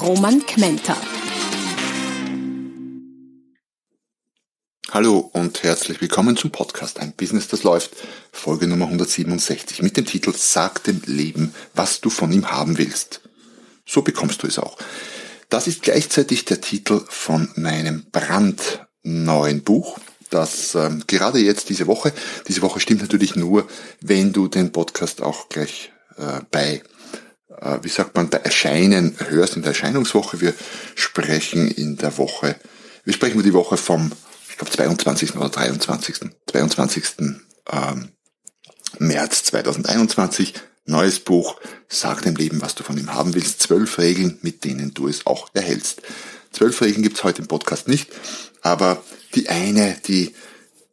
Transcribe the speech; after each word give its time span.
Roman 0.00 0.44
Kmenter. 0.44 0.96
Hallo 4.90 5.30
und 5.32 5.62
herzlich 5.62 6.00
willkommen 6.00 6.36
zum 6.36 6.50
Podcast 6.50 7.00
Ein 7.00 7.12
Business, 7.12 7.48
das 7.48 7.62
läuft, 7.62 7.92
Folge 8.30 8.66
Nummer 8.66 8.84
167 8.86 9.82
mit 9.82 9.96
dem 9.96 10.04
Titel 10.04 10.32
Sag 10.36 10.84
dem 10.84 11.00
Leben, 11.06 11.54
was 11.74 12.00
du 12.00 12.10
von 12.10 12.30
ihm 12.30 12.50
haben 12.50 12.78
willst. 12.78 13.22
So 13.86 14.02
bekommst 14.02 14.42
du 14.42 14.46
es 14.46 14.58
auch. 14.58 14.76
Das 15.48 15.66
ist 15.66 15.82
gleichzeitig 15.82 16.44
der 16.44 16.60
Titel 16.60 17.02
von 17.08 17.48
meinem 17.56 18.06
brandneuen 18.12 19.62
Buch, 19.62 19.98
das 20.30 20.74
ähm, 20.74 21.04
gerade 21.06 21.38
jetzt 21.38 21.68
diese 21.68 21.86
Woche, 21.86 22.12
diese 22.48 22.62
Woche 22.62 22.80
stimmt 22.80 23.00
natürlich 23.00 23.36
nur, 23.36 23.66
wenn 24.00 24.32
du 24.32 24.48
den 24.48 24.72
Podcast 24.72 25.22
auch 25.22 25.48
gleich 25.48 25.92
äh, 26.18 26.40
bei, 26.50 26.82
wie 27.82 27.88
sagt 27.88 28.16
man, 28.16 28.28
bei 28.28 28.38
Erscheinen 28.38 29.16
hörst, 29.28 29.56
in 29.56 29.62
der 29.62 29.72
Erscheinungswoche. 29.72 30.40
Wir 30.40 30.54
sprechen 30.94 31.70
in 31.70 31.96
der 31.96 32.18
Woche, 32.18 32.56
wir 33.04 33.12
sprechen 33.12 33.34
über 33.34 33.42
die 33.42 33.54
Woche 33.54 33.76
vom 33.76 34.12
ich 34.56 34.58
glaube 34.58 34.72
22. 34.72 35.36
oder 35.36 35.50
23. 35.50 36.30
22. 36.46 37.04
Ähm, 37.70 38.08
März 38.98 39.44
2021. 39.44 40.54
Neues 40.86 41.20
Buch, 41.20 41.60
Sag 41.88 42.22
dem 42.22 42.36
Leben, 42.36 42.62
was 42.62 42.74
du 42.74 42.82
von 42.82 42.96
ihm 42.96 43.12
haben 43.12 43.34
willst. 43.34 43.60
Zwölf 43.60 43.98
Regeln, 43.98 44.38
mit 44.40 44.64
denen 44.64 44.94
du 44.94 45.08
es 45.08 45.26
auch 45.26 45.50
erhältst. 45.52 46.00
Zwölf 46.52 46.80
Regeln 46.80 47.02
gibt's 47.02 47.22
heute 47.22 47.42
im 47.42 47.48
Podcast 47.48 47.86
nicht, 47.86 48.08
aber 48.62 49.02
die 49.34 49.50
eine, 49.50 49.96
die, 50.06 50.34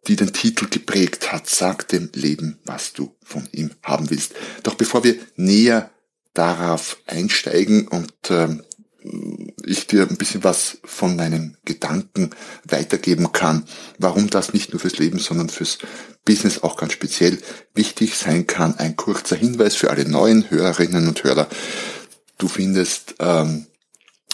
die 0.08 0.18
den 0.18 0.34
Titel 0.34 0.68
geprägt 0.68 1.32
hat, 1.32 1.50
sag 1.50 1.88
dem 1.88 2.10
Leben, 2.14 2.60
was 2.66 2.92
du 2.92 3.16
von 3.24 3.48
ihm 3.54 3.72
haben 3.82 4.10
willst. 4.10 4.34
Doch 4.64 4.76
bevor 4.76 5.06
wir 5.06 5.16
näher 5.38 5.90
darauf 6.34 6.98
einsteigen 7.06 7.88
und 7.88 8.14
ähm, 8.30 8.64
ich 9.66 9.88
dir 9.88 10.08
ein 10.10 10.18
bisschen 10.18 10.44
was 10.44 10.78
von 10.86 11.16
meinen 11.16 11.58
Gedanken 11.66 12.30
weitergeben 12.64 13.34
kann, 13.34 13.66
warum 13.98 14.30
das 14.30 14.54
nicht 14.54 14.72
nur 14.72 14.80
fürs 14.80 14.98
Leben, 14.98 15.20
sondern 15.20 15.50
fürs 15.50 15.80
Business 16.26 16.64
auch 16.64 16.78
ganz 16.78 16.94
speziell 16.94 17.38
wichtig 17.74 18.16
sein 18.16 18.48
kann. 18.48 18.76
Ein 18.78 18.96
kurzer 18.96 19.36
Hinweis 19.36 19.76
für 19.76 19.90
alle 19.90 20.08
neuen 20.08 20.50
Hörerinnen 20.50 21.08
und 21.08 21.24
Hörer. 21.24 21.48
Du 22.38 22.48
findest, 22.48 23.16
ähm, 23.20 23.68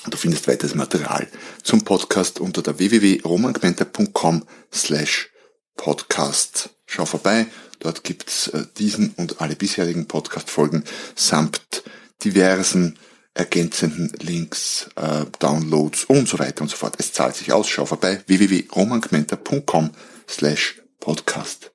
du 0.08 0.17
findest 0.17 0.47
weiteres 0.47 0.75
Material 0.75 1.27
zum 1.64 1.83
Podcast 1.83 2.39
unter 2.39 2.61
der 2.61 2.77
www.romangmenta.com 2.77 4.45
slash 4.72 5.31
podcast. 5.75 6.70
Schau 6.86 7.05
vorbei. 7.05 7.47
Dort 7.80 8.03
gibt's 8.03 8.47
äh, 8.49 8.66
diesen 8.77 9.11
und 9.16 9.41
alle 9.41 9.55
bisherigen 9.55 10.08
Podcast-Folgen 10.08 10.83
samt 11.16 11.83
diversen 12.23 12.97
ergänzenden 13.33 14.11
Links, 14.19 14.89
äh, 14.95 15.25
Downloads 15.39 16.05
und 16.05 16.27
so 16.27 16.39
weiter 16.39 16.61
und 16.61 16.69
so 16.69 16.75
fort. 16.75 16.95
Es 16.97 17.13
zahlt 17.13 17.36
sich 17.36 17.53
aus. 17.53 17.69
Schau 17.69 17.86
vorbei 17.86 18.21
www.romangmenta.com 18.27 19.91
slash 20.27 20.81
podcast. 20.99 21.71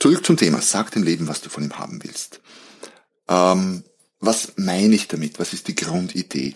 Zurück 0.00 0.26
zum 0.26 0.36
Thema. 0.36 0.60
Sag 0.60 0.90
dem 0.90 1.04
Leben, 1.04 1.28
was 1.28 1.40
du 1.40 1.48
von 1.48 1.62
ihm 1.62 1.78
haben 1.78 2.02
willst. 2.02 2.40
Ähm, 3.28 3.84
was 4.18 4.54
meine 4.56 4.94
ich 4.94 5.08
damit? 5.08 5.38
Was 5.38 5.52
ist 5.52 5.68
die 5.68 5.74
Grundidee? 5.76 6.54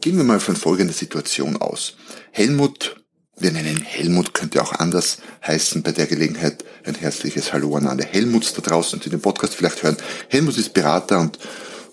Gehen 0.00 0.16
wir 0.16 0.24
mal 0.24 0.40
von 0.40 0.56
folgender 0.56 0.94
Situation 0.94 1.56
aus. 1.58 1.96
Helmut, 2.32 3.04
wir 3.38 3.52
nennen 3.52 3.82
Helmut, 3.82 4.32
könnte 4.32 4.62
auch 4.62 4.72
anders 4.72 5.18
heißen, 5.46 5.82
bei 5.82 5.92
der 5.92 6.06
Gelegenheit 6.06 6.64
ein 6.84 6.94
herzliches 6.94 7.52
Hallo 7.52 7.76
an 7.76 7.86
alle 7.86 8.04
Helmuts 8.04 8.54
da 8.54 8.62
draußen, 8.62 8.98
die 9.00 9.10
den 9.10 9.20
Podcast 9.20 9.54
vielleicht 9.54 9.82
hören. 9.82 9.98
Helmut 10.28 10.56
ist 10.56 10.72
Berater 10.72 11.20
und 11.20 11.38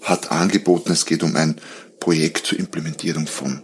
hat 0.04 0.32
angeboten, 0.32 0.94
es 0.94 1.06
geht 1.06 1.22
um 1.22 1.36
ein 1.36 1.60
Projekt 2.00 2.48
zur 2.48 2.60
Implementierung 2.60 3.28
von 3.28 3.62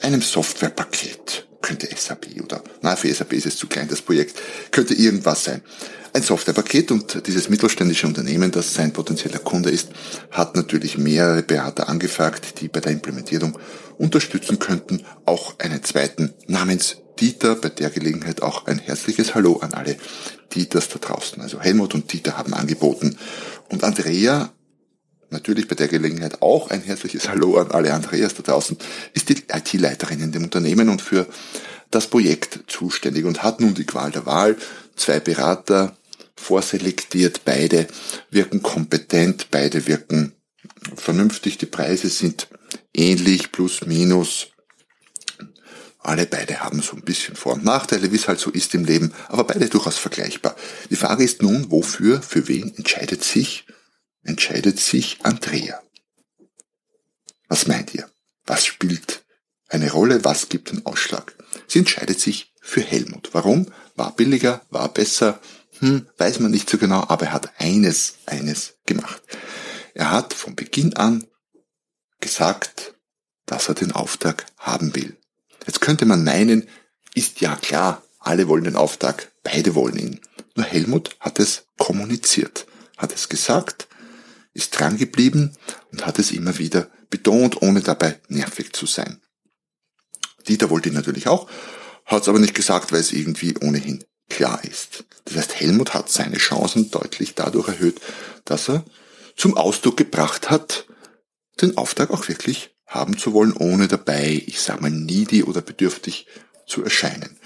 einem 0.00 0.22
Softwarepaket. 0.22 1.46
Könnte 1.60 1.88
SAP 1.94 2.42
oder, 2.42 2.64
na, 2.80 2.96
für 2.96 3.12
SAP 3.12 3.34
ist 3.34 3.46
es 3.46 3.56
zu 3.56 3.66
klein, 3.66 3.88
das 3.88 4.00
Projekt, 4.00 4.40
könnte 4.70 4.94
irgendwas 4.94 5.44
sein. 5.44 5.60
Ein 6.12 6.22
Softwarepaket 6.22 6.90
und 6.90 7.26
dieses 7.28 7.48
mittelständische 7.48 8.06
Unternehmen, 8.06 8.50
das 8.50 8.74
sein 8.74 8.92
potenzieller 8.92 9.38
Kunde 9.38 9.70
ist, 9.70 9.90
hat 10.32 10.56
natürlich 10.56 10.98
mehrere 10.98 11.42
Berater 11.42 11.88
angefragt, 11.88 12.60
die 12.60 12.68
bei 12.68 12.80
der 12.80 12.92
Implementierung 12.92 13.56
unterstützen 13.96 14.58
könnten. 14.58 15.04
Auch 15.24 15.58
einen 15.60 15.84
zweiten 15.84 16.34
namens 16.48 16.96
Dieter, 17.20 17.54
bei 17.54 17.68
der 17.68 17.90
Gelegenheit 17.90 18.42
auch 18.42 18.66
ein 18.66 18.78
herzliches 18.78 19.34
Hallo 19.36 19.58
an 19.58 19.72
alle 19.74 19.96
Dieters 20.52 20.88
da 20.88 20.98
draußen. 20.98 21.40
Also 21.42 21.60
Helmut 21.60 21.94
und 21.94 22.12
Dieter 22.12 22.36
haben 22.36 22.54
angeboten. 22.54 23.16
Und 23.68 23.84
Andrea 23.84 24.50
natürlich 25.30 25.68
bei 25.68 25.76
der 25.76 25.88
Gelegenheit 25.88 26.42
auch 26.42 26.70
ein 26.70 26.82
herzliches 26.82 27.28
Hallo 27.28 27.56
an 27.56 27.70
alle 27.70 27.94
Andreas 27.94 28.34
da 28.34 28.42
draußen, 28.42 28.76
ist 29.14 29.28
die 29.28 29.44
IT-Leiterin 29.52 30.20
in 30.20 30.32
dem 30.32 30.44
Unternehmen 30.44 30.88
und 30.88 31.02
für 31.02 31.26
das 31.90 32.08
Projekt 32.08 32.60
zuständig 32.66 33.24
und 33.24 33.42
hat 33.42 33.60
nun 33.60 33.74
die 33.74 33.84
Qual 33.84 34.10
der 34.10 34.26
Wahl. 34.26 34.56
Zwei 34.96 35.20
Berater 35.20 35.96
vorselektiert, 36.40 37.42
beide 37.44 37.86
wirken 38.30 38.62
kompetent, 38.62 39.48
beide 39.50 39.86
wirken 39.86 40.32
vernünftig, 40.96 41.58
die 41.58 41.66
Preise 41.66 42.08
sind 42.08 42.48
ähnlich, 42.94 43.52
plus, 43.52 43.86
minus. 43.86 44.48
Alle 45.98 46.26
beide 46.26 46.60
haben 46.60 46.80
so 46.80 46.96
ein 46.96 47.02
bisschen 47.02 47.36
Vor- 47.36 47.54
und 47.54 47.64
Nachteile, 47.64 48.10
wie 48.10 48.16
es 48.16 48.26
halt 48.26 48.40
so 48.40 48.50
ist 48.50 48.74
im 48.74 48.84
Leben, 48.84 49.12
aber 49.28 49.44
beide 49.44 49.68
durchaus 49.68 49.98
vergleichbar. 49.98 50.56
Die 50.88 50.96
Frage 50.96 51.24
ist 51.24 51.42
nun, 51.42 51.70
wofür, 51.70 52.22
für 52.22 52.48
wen 52.48 52.74
entscheidet 52.76 53.22
sich 53.22 53.66
entscheidet 54.22 54.78
sich 54.78 55.18
Andrea. 55.22 55.82
Was 57.48 57.66
meint 57.66 57.94
ihr? 57.94 58.08
Was 58.44 58.66
spielt 58.66 59.24
eine 59.68 59.90
Rolle? 59.92 60.24
Was 60.24 60.48
gibt 60.48 60.70
den 60.70 60.84
Ausschlag? 60.86 61.36
Sie 61.66 61.80
entscheidet 61.80 62.20
sich 62.20 62.52
für 62.60 62.82
Helmut. 62.82 63.30
Warum? 63.32 63.72
War 63.96 64.14
billiger, 64.14 64.62
war 64.70 64.92
besser, 64.92 65.40
hm, 65.80 66.06
weiß 66.18 66.40
man 66.40 66.50
nicht 66.50 66.68
so 66.68 66.78
genau, 66.78 67.04
aber 67.08 67.26
er 67.26 67.32
hat 67.32 67.52
eines, 67.58 68.14
eines 68.26 68.74
gemacht. 68.86 69.22
Er 69.94 70.10
hat 70.10 70.34
von 70.34 70.54
Beginn 70.54 70.94
an 70.94 71.26
gesagt, 72.20 72.94
dass 73.46 73.68
er 73.68 73.74
den 73.74 73.92
Auftrag 73.92 74.46
haben 74.58 74.94
will. 74.94 75.16
Jetzt 75.66 75.80
könnte 75.80 76.06
man 76.06 76.22
meinen, 76.22 76.68
ist 77.14 77.40
ja 77.40 77.56
klar, 77.56 78.02
alle 78.18 78.46
wollen 78.46 78.64
den 78.64 78.76
Auftrag, 78.76 79.32
beide 79.42 79.74
wollen 79.74 79.98
ihn. 79.98 80.20
Nur 80.54 80.66
Helmut 80.66 81.16
hat 81.18 81.40
es 81.40 81.64
kommuniziert, 81.78 82.66
hat 82.98 83.14
es 83.14 83.28
gesagt, 83.28 83.88
ist 84.52 84.78
dran 84.78 84.98
geblieben 84.98 85.56
und 85.92 86.06
hat 86.06 86.18
es 86.18 86.30
immer 86.30 86.58
wieder 86.58 86.90
betont, 87.08 87.62
ohne 87.62 87.80
dabei 87.80 88.20
nervig 88.28 88.72
zu 88.74 88.84
sein. 88.86 89.20
Dieter 90.46 90.68
wollte 90.68 90.90
ihn 90.90 90.94
natürlich 90.94 91.26
auch, 91.26 91.48
hat 92.04 92.22
es 92.22 92.28
aber 92.28 92.38
nicht 92.38 92.54
gesagt, 92.54 92.92
weil 92.92 93.00
es 93.00 93.12
irgendwie 93.12 93.56
ohnehin 93.58 94.04
klar 94.30 94.64
ist. 94.64 95.04
Das 95.26 95.36
heißt, 95.36 95.60
Helmut 95.60 95.92
hat 95.92 96.08
seine 96.10 96.38
Chancen 96.38 96.90
deutlich 96.90 97.34
dadurch 97.34 97.68
erhöht, 97.68 98.00
dass 98.44 98.70
er 98.70 98.84
zum 99.36 99.56
Ausdruck 99.56 99.96
gebracht 99.96 100.50
hat, 100.50 100.86
den 101.60 101.76
Auftrag 101.76 102.10
auch 102.10 102.28
wirklich 102.28 102.70
haben 102.86 103.18
zu 103.18 103.32
wollen, 103.32 103.52
ohne 103.52 103.86
dabei, 103.86 104.42
ich 104.46 104.60
sage 104.60 104.82
mal, 104.82 104.90
needy 104.90 105.44
oder 105.44 105.60
bedürftig 105.60 106.26
zu 106.66 106.82
erscheinen. 106.82 107.38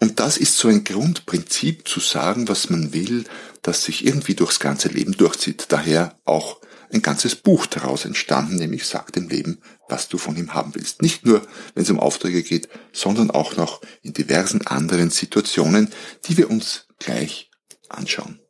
Und 0.00 0.20
das 0.20 0.36
ist 0.36 0.56
so 0.56 0.68
ein 0.68 0.84
Grundprinzip 0.84 1.86
zu 1.86 2.00
sagen, 2.00 2.48
was 2.48 2.70
man 2.70 2.92
will, 2.92 3.24
das 3.62 3.84
sich 3.84 4.06
irgendwie 4.06 4.34
durchs 4.34 4.58
ganze 4.58 4.88
Leben 4.88 5.12
durchzieht. 5.12 5.66
Daher 5.68 6.18
auch 6.24 6.60
ein 6.92 7.02
ganzes 7.02 7.36
Buch 7.36 7.66
daraus 7.66 8.04
entstanden, 8.04 8.56
nämlich 8.56 8.86
Sag 8.86 9.12
dem 9.12 9.28
Leben, 9.28 9.58
was 9.88 10.08
du 10.08 10.18
von 10.18 10.36
ihm 10.36 10.54
haben 10.54 10.74
willst. 10.74 11.02
Nicht 11.02 11.24
nur, 11.24 11.46
wenn 11.74 11.84
es 11.84 11.90
um 11.90 12.00
Aufträge 12.00 12.42
geht, 12.42 12.68
sondern 12.92 13.30
auch 13.30 13.56
noch 13.56 13.80
in 14.02 14.12
diversen 14.12 14.66
anderen 14.66 15.10
Situationen, 15.10 15.92
die 16.26 16.36
wir 16.36 16.50
uns 16.50 16.86
gleich 16.98 17.50
anschauen. 17.88 18.40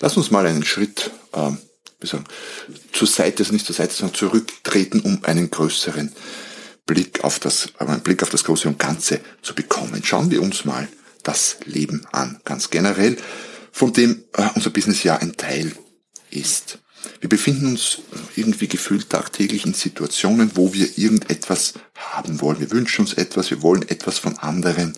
Lass 0.00 0.16
uns 0.16 0.30
mal 0.30 0.46
einen 0.46 0.64
Schritt, 0.64 1.10
äh, 1.32 1.50
wie 2.00 2.06
sagen, 2.06 2.24
zur 2.92 3.08
Seite, 3.08 3.42
also 3.42 3.52
nicht 3.52 3.66
zur 3.66 3.74
Seite, 3.74 3.94
sondern 3.94 4.14
zurücktreten, 4.14 5.00
um 5.00 5.24
einen 5.24 5.50
größeren 5.50 6.12
Blick 6.86 7.24
auf 7.24 7.40
das, 7.40 7.72
einen 7.78 8.00
Blick 8.02 8.22
auf 8.22 8.30
das 8.30 8.44
Große 8.44 8.68
und 8.68 8.78
Ganze 8.78 9.20
zu 9.42 9.54
bekommen. 9.54 10.02
Schauen 10.04 10.30
wir 10.30 10.42
uns 10.42 10.64
mal 10.64 10.88
das 11.24 11.58
Leben 11.64 12.06
an, 12.12 12.40
ganz 12.44 12.70
generell, 12.70 13.16
von 13.72 13.92
dem 13.92 14.24
äh, 14.34 14.48
unser 14.54 14.70
Business 14.70 15.02
ja 15.02 15.16
ein 15.16 15.36
Teil 15.36 15.72
ist. 16.30 16.78
Wir 17.20 17.28
befinden 17.28 17.66
uns 17.66 17.98
irgendwie 18.36 18.68
gefühlt 18.68 19.10
tagtäglich 19.10 19.64
in 19.64 19.74
Situationen, 19.74 20.52
wo 20.54 20.72
wir 20.74 20.98
irgendetwas 20.98 21.74
haben 21.94 22.40
wollen. 22.40 22.60
Wir 22.60 22.70
wünschen 22.70 23.02
uns 23.02 23.14
etwas, 23.14 23.50
wir 23.50 23.62
wollen 23.62 23.88
etwas 23.88 24.18
von 24.18 24.38
anderen. 24.38 24.94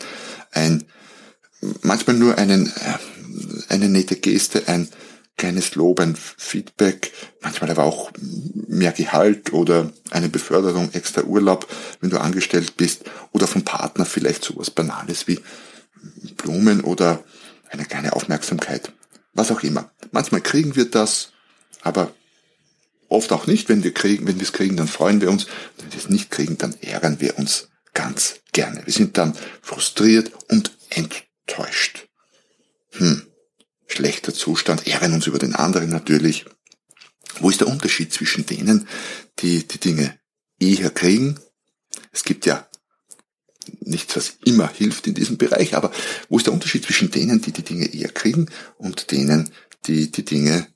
Ein, 0.52 0.84
manchmal 1.82 2.16
nur 2.16 2.38
einen, 2.38 2.66
äh, 2.68 2.98
eine 3.68 3.88
nette 3.88 4.16
Geste, 4.16 4.66
ein 4.68 4.88
kleines 5.36 5.74
Lob, 5.74 6.00
ein 6.00 6.16
Feedback, 6.16 7.12
manchmal 7.40 7.70
aber 7.70 7.84
auch 7.84 8.10
mehr 8.68 8.92
Gehalt 8.92 9.54
oder 9.54 9.90
eine 10.10 10.28
Beförderung, 10.28 10.92
extra 10.92 11.22
Urlaub, 11.22 11.66
wenn 12.00 12.10
du 12.10 12.20
angestellt 12.20 12.76
bist, 12.76 13.04
oder 13.32 13.46
vom 13.46 13.62
Partner 13.62 14.04
vielleicht 14.04 14.44
sowas 14.44 14.70
Banales 14.70 15.26
wie 15.28 15.40
Blumen 16.36 16.82
oder 16.82 17.24
eine 17.70 17.84
kleine 17.84 18.12
Aufmerksamkeit, 18.12 18.92
was 19.32 19.50
auch 19.50 19.62
immer. 19.62 19.90
Manchmal 20.12 20.40
kriegen 20.40 20.76
wir 20.76 20.90
das, 20.90 21.32
aber 21.82 22.14
oft 23.08 23.32
auch 23.32 23.46
nicht. 23.46 23.68
Wenn 23.68 23.84
wir 23.84 23.94
kriegen, 23.94 24.26
wenn 24.26 24.36
wir 24.36 24.42
es 24.42 24.52
kriegen, 24.52 24.76
dann 24.76 24.88
freuen 24.88 25.20
wir 25.20 25.30
uns. 25.30 25.46
Wenn 25.78 25.92
wir 25.92 25.98
es 25.98 26.08
nicht 26.08 26.30
kriegen, 26.30 26.58
dann 26.58 26.74
ärgern 26.80 27.20
wir 27.20 27.38
uns 27.38 27.68
ganz 27.94 28.40
gerne. 28.52 28.82
Wir 28.84 28.92
sind 28.92 29.18
dann 29.18 29.34
frustriert 29.62 30.32
und 30.48 30.76
enttäuscht. 30.90 32.08
Hm 32.92 33.30
schlechter 33.90 34.32
Zustand, 34.32 34.86
ärgern 34.86 35.12
uns 35.12 35.26
über 35.26 35.38
den 35.38 35.54
anderen 35.54 35.90
natürlich. 35.90 36.46
Wo 37.40 37.50
ist 37.50 37.60
der 37.60 37.68
Unterschied 37.68 38.12
zwischen 38.12 38.46
denen, 38.46 38.88
die 39.40 39.66
die 39.66 39.78
Dinge 39.78 40.18
eher 40.58 40.90
kriegen? 40.90 41.38
Es 42.12 42.24
gibt 42.24 42.46
ja 42.46 42.68
nichts, 43.80 44.16
was 44.16 44.34
immer 44.44 44.68
hilft 44.68 45.06
in 45.06 45.14
diesem 45.14 45.38
Bereich, 45.38 45.74
aber 45.74 45.90
wo 46.28 46.38
ist 46.38 46.46
der 46.46 46.54
Unterschied 46.54 46.84
zwischen 46.84 47.10
denen, 47.10 47.40
die 47.40 47.52
die 47.52 47.62
Dinge 47.62 47.86
eher 47.86 48.10
kriegen 48.10 48.46
und 48.78 49.10
denen, 49.10 49.50
die 49.86 50.10
die 50.10 50.24
Dinge 50.24 50.66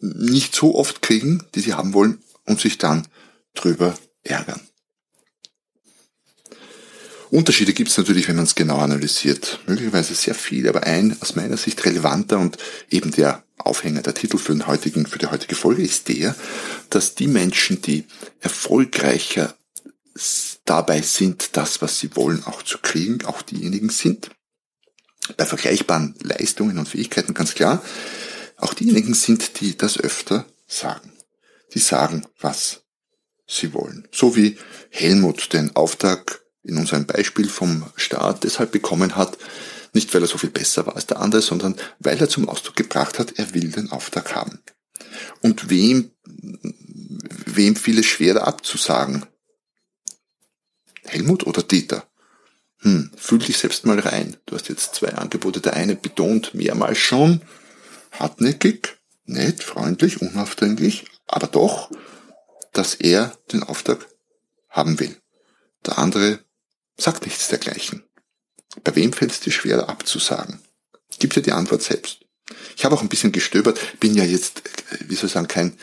nicht 0.00 0.54
so 0.54 0.74
oft 0.74 1.02
kriegen, 1.02 1.42
die 1.54 1.60
sie 1.60 1.74
haben 1.74 1.94
wollen 1.94 2.22
und 2.44 2.60
sich 2.60 2.78
dann 2.78 3.06
drüber 3.54 3.94
ärgern? 4.22 4.60
Unterschiede 7.30 7.72
gibt 7.72 7.90
es 7.90 7.96
natürlich, 7.96 8.26
wenn 8.26 8.36
man 8.36 8.44
es 8.44 8.56
genau 8.56 8.78
analysiert. 8.78 9.60
Möglicherweise 9.66 10.14
sehr 10.14 10.34
viel, 10.34 10.68
aber 10.68 10.82
ein 10.82 11.16
aus 11.20 11.36
meiner 11.36 11.56
Sicht 11.56 11.84
relevanter 11.84 12.38
und 12.38 12.58
eben 12.90 13.12
der 13.12 13.44
Aufhänger, 13.56 14.02
der 14.02 14.14
Titel 14.14 14.38
für, 14.38 14.52
den 14.52 14.66
heutigen, 14.66 15.06
für 15.06 15.18
die 15.18 15.28
heutige 15.28 15.54
Folge 15.54 15.82
ist 15.82 16.08
der, 16.08 16.34
dass 16.88 17.14
die 17.14 17.28
Menschen, 17.28 17.82
die 17.82 18.04
erfolgreicher 18.40 19.54
dabei 20.70 21.02
sind, 21.02 21.56
das, 21.56 21.82
was 21.82 21.98
sie 21.98 22.14
wollen, 22.14 22.44
auch 22.44 22.62
zu 22.62 22.78
kriegen, 22.78 23.24
auch 23.24 23.42
diejenigen 23.42 23.90
sind, 23.90 24.30
bei 25.36 25.44
vergleichbaren 25.44 26.14
Leistungen 26.22 26.78
und 26.78 26.88
Fähigkeiten 26.88 27.34
ganz 27.34 27.54
klar, 27.54 27.82
auch 28.56 28.72
diejenigen 28.72 29.14
sind, 29.14 29.60
die 29.60 29.76
das 29.76 29.98
öfter 29.98 30.46
sagen. 30.68 31.12
Die 31.74 31.80
sagen, 31.80 32.24
was 32.38 32.82
sie 33.48 33.74
wollen. 33.74 34.06
So 34.12 34.36
wie 34.36 34.58
Helmut 34.90 35.52
den 35.52 35.74
Auftrag 35.74 36.40
in 36.62 36.78
unserem 36.78 37.04
Beispiel 37.04 37.48
vom 37.48 37.86
Staat 37.96 38.44
deshalb 38.44 38.70
bekommen 38.70 39.16
hat, 39.16 39.38
nicht 39.92 40.14
weil 40.14 40.22
er 40.22 40.28
so 40.28 40.38
viel 40.38 40.50
besser 40.50 40.86
war 40.86 40.94
als 40.94 41.06
der 41.06 41.18
andere, 41.18 41.42
sondern 41.42 41.74
weil 41.98 42.18
er 42.18 42.28
zum 42.28 42.48
Ausdruck 42.48 42.76
gebracht 42.76 43.18
hat, 43.18 43.40
er 43.40 43.54
will 43.54 43.72
den 43.72 43.90
Auftrag 43.90 44.36
haben. 44.36 44.60
Und 45.40 45.68
wem, 45.68 46.12
wem 46.24 47.74
fiel 47.74 47.98
es 47.98 48.06
schwerer 48.06 48.46
abzusagen? 48.46 49.26
Helmut 51.04 51.46
oder 51.46 51.62
Dieter? 51.62 52.06
Hm, 52.78 53.10
fühl 53.16 53.38
dich 53.38 53.58
selbst 53.58 53.84
mal 53.84 53.98
rein. 53.98 54.36
Du 54.46 54.54
hast 54.54 54.68
jetzt 54.68 54.94
zwei 54.94 55.14
Angebote. 55.14 55.60
Der 55.60 55.74
eine 55.74 55.96
betont 55.96 56.54
mehrmals 56.54 56.98
schon, 56.98 57.42
hartnäckig, 58.12 58.96
nett, 59.24 59.62
freundlich, 59.62 60.20
unaufdringlich, 60.22 61.04
aber 61.26 61.46
doch, 61.46 61.90
dass 62.72 62.94
er 62.94 63.36
den 63.52 63.62
Auftrag 63.62 64.06
haben 64.68 64.98
will. 64.98 65.16
Der 65.86 65.98
andere 65.98 66.40
sagt 66.96 67.24
nichts 67.26 67.48
dergleichen. 67.48 68.04
Bei 68.84 68.94
wem 68.94 69.12
fällt 69.12 69.32
es 69.32 69.40
dir 69.40 69.52
schwer 69.52 69.88
abzusagen? 69.88 70.60
Gib 71.18 71.34
dir 71.34 71.42
die 71.42 71.52
Antwort 71.52 71.82
selbst. 71.82 72.20
Ich 72.76 72.84
habe 72.84 72.94
auch 72.94 73.02
ein 73.02 73.08
bisschen 73.08 73.32
gestöbert, 73.32 73.78
bin 74.00 74.14
ja 74.14 74.24
jetzt, 74.24 74.62
wie 75.00 75.14
soll 75.14 75.26
ich 75.26 75.32
sagen, 75.32 75.48
kein, 75.48 75.76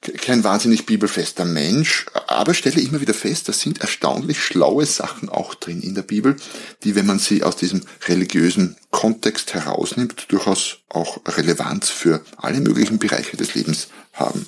kein 0.00 0.44
wahnsinnig 0.44 0.86
bibelfester 0.86 1.44
Mensch, 1.44 2.06
aber 2.26 2.54
stelle 2.54 2.80
immer 2.80 3.02
wieder 3.02 3.12
fest, 3.12 3.48
da 3.48 3.52
sind 3.52 3.82
erstaunlich 3.82 4.42
schlaue 4.42 4.86
Sachen 4.86 5.28
auch 5.28 5.54
drin 5.54 5.82
in 5.82 5.94
der 5.94 6.02
Bibel, 6.02 6.36
die, 6.84 6.94
wenn 6.94 7.04
man 7.04 7.18
sie 7.18 7.42
aus 7.42 7.56
diesem 7.56 7.82
religiösen 8.08 8.76
Kontext 8.90 9.52
herausnimmt, 9.52 10.26
durchaus 10.28 10.78
auch 10.88 11.20
Relevanz 11.26 11.90
für 11.90 12.24
alle 12.38 12.60
möglichen 12.60 12.98
Bereiche 12.98 13.36
des 13.36 13.54
Lebens 13.54 13.88
haben. 14.14 14.46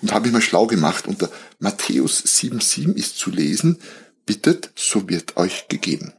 Und 0.00 0.12
habe 0.12 0.28
ich 0.28 0.32
mal 0.32 0.40
schlau 0.40 0.66
gemacht, 0.66 1.06
unter 1.06 1.30
Matthäus 1.58 2.24
7,7 2.24 2.94
ist 2.94 3.18
zu 3.18 3.30
lesen, 3.30 3.78
bittet, 4.24 4.70
so 4.76 5.08
wird 5.08 5.36
euch 5.36 5.68
gegeben. 5.68 6.14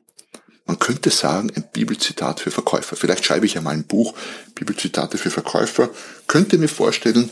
Man 0.68 0.80
könnte 0.80 1.10
sagen, 1.10 1.52
ein 1.56 1.64
Bibelzitat 1.72 2.42
für 2.42 2.52
Verkäufer. 2.52 2.96
Vielleicht 2.96 3.26
schreibe 3.26 3.46
ich 3.46 3.54
ja 3.54 3.62
mal 3.62 3.72
ein 3.72 3.86
Buch, 3.86 4.14
Bibelzitate 4.54 5.18
für 5.18 5.32
Verkäufer. 5.32 5.90
Könnte 6.28 6.58
mir 6.58 6.68
vorstellen, 6.68 7.30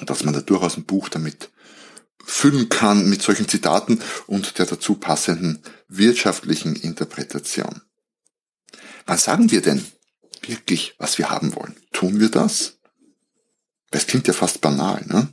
dass 0.00 0.24
man 0.24 0.34
da 0.34 0.40
durchaus 0.40 0.76
ein 0.76 0.84
Buch 0.84 1.08
damit 1.08 1.50
füllen 2.24 2.68
kann 2.68 3.08
mit 3.08 3.22
solchen 3.22 3.48
Zitaten 3.48 4.00
und 4.26 4.58
der 4.58 4.66
dazu 4.66 4.94
passenden 4.94 5.62
wirtschaftlichen 5.88 6.76
Interpretation. 6.76 7.82
Wann 9.06 9.18
sagen 9.18 9.50
wir 9.50 9.60
denn 9.60 9.84
wirklich, 10.46 10.94
was 10.98 11.18
wir 11.18 11.30
haben 11.30 11.54
wollen? 11.54 11.76
Tun 11.92 12.20
wir 12.20 12.30
das? 12.30 12.78
Das 13.90 14.06
klingt 14.06 14.26
ja 14.28 14.32
fast 14.32 14.60
banal, 14.60 15.04
ne? 15.06 15.32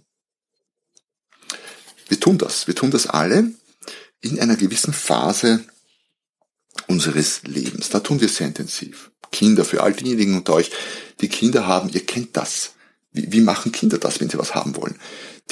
Wir 2.07 2.19
tun 2.19 2.37
das. 2.37 2.67
Wir 2.67 2.75
tun 2.75 2.91
das 2.91 3.07
alle 3.07 3.53
in 4.21 4.39
einer 4.39 4.55
gewissen 4.55 4.93
Phase 4.93 5.63
unseres 6.87 7.43
Lebens. 7.43 7.89
Da 7.89 7.99
tun 7.99 8.19
wir 8.19 8.27
sehr 8.29 8.47
intensiv. 8.47 9.11
Kinder, 9.31 9.63
für 9.63 9.83
all 9.83 9.93
diejenigen 9.93 10.35
unter 10.35 10.53
euch, 10.53 10.71
die 11.21 11.29
Kinder 11.29 11.67
haben, 11.67 11.89
ihr 11.89 12.05
kennt 12.05 12.35
das. 12.35 12.73
Wie, 13.11 13.31
wie 13.31 13.41
machen 13.41 13.71
Kinder 13.71 13.97
das, 13.97 14.19
wenn 14.19 14.29
sie 14.29 14.37
was 14.37 14.53
haben 14.55 14.75
wollen? 14.75 14.99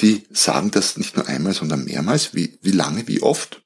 Die 0.00 0.22
sagen 0.30 0.70
das 0.70 0.96
nicht 0.96 1.16
nur 1.16 1.26
einmal, 1.26 1.54
sondern 1.54 1.84
mehrmals. 1.84 2.34
Wie, 2.34 2.56
wie 2.62 2.70
lange, 2.72 3.08
wie 3.08 3.22
oft? 3.22 3.62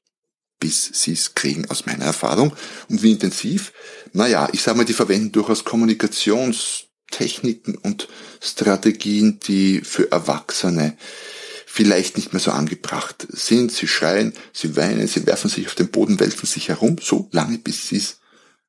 Bis 0.59 0.89
sie 0.93 1.13
es 1.13 1.35
kriegen, 1.35 1.69
aus 1.69 1.85
meiner 1.85 2.05
Erfahrung. 2.05 2.55
Und 2.89 3.03
wie 3.03 3.11
intensiv? 3.11 3.71
Naja, 4.13 4.49
ich 4.51 4.63
sage 4.63 4.77
mal, 4.77 4.85
die 4.85 4.93
verwenden 4.93 5.31
durchaus 5.31 5.63
Kommunikationstechniken 5.65 7.77
und 7.77 8.07
Strategien, 8.41 9.39
die 9.45 9.81
für 9.81 10.11
Erwachsene 10.11 10.97
vielleicht 11.73 12.17
nicht 12.17 12.33
mehr 12.33 12.39
so 12.39 12.51
angebracht 12.51 13.25
sind. 13.29 13.71
Sie 13.71 13.87
schreien, 13.87 14.33
sie 14.53 14.75
weinen, 14.75 15.07
sie 15.07 15.25
werfen 15.25 15.49
sich 15.49 15.65
auf 15.65 15.73
den 15.73 15.89
Boden, 15.89 16.19
wälzen 16.19 16.45
sich 16.45 16.69
herum, 16.69 16.97
so 17.01 17.29
lange 17.31 17.57
bis 17.57 17.87
sie 17.87 17.97
es 17.97 18.19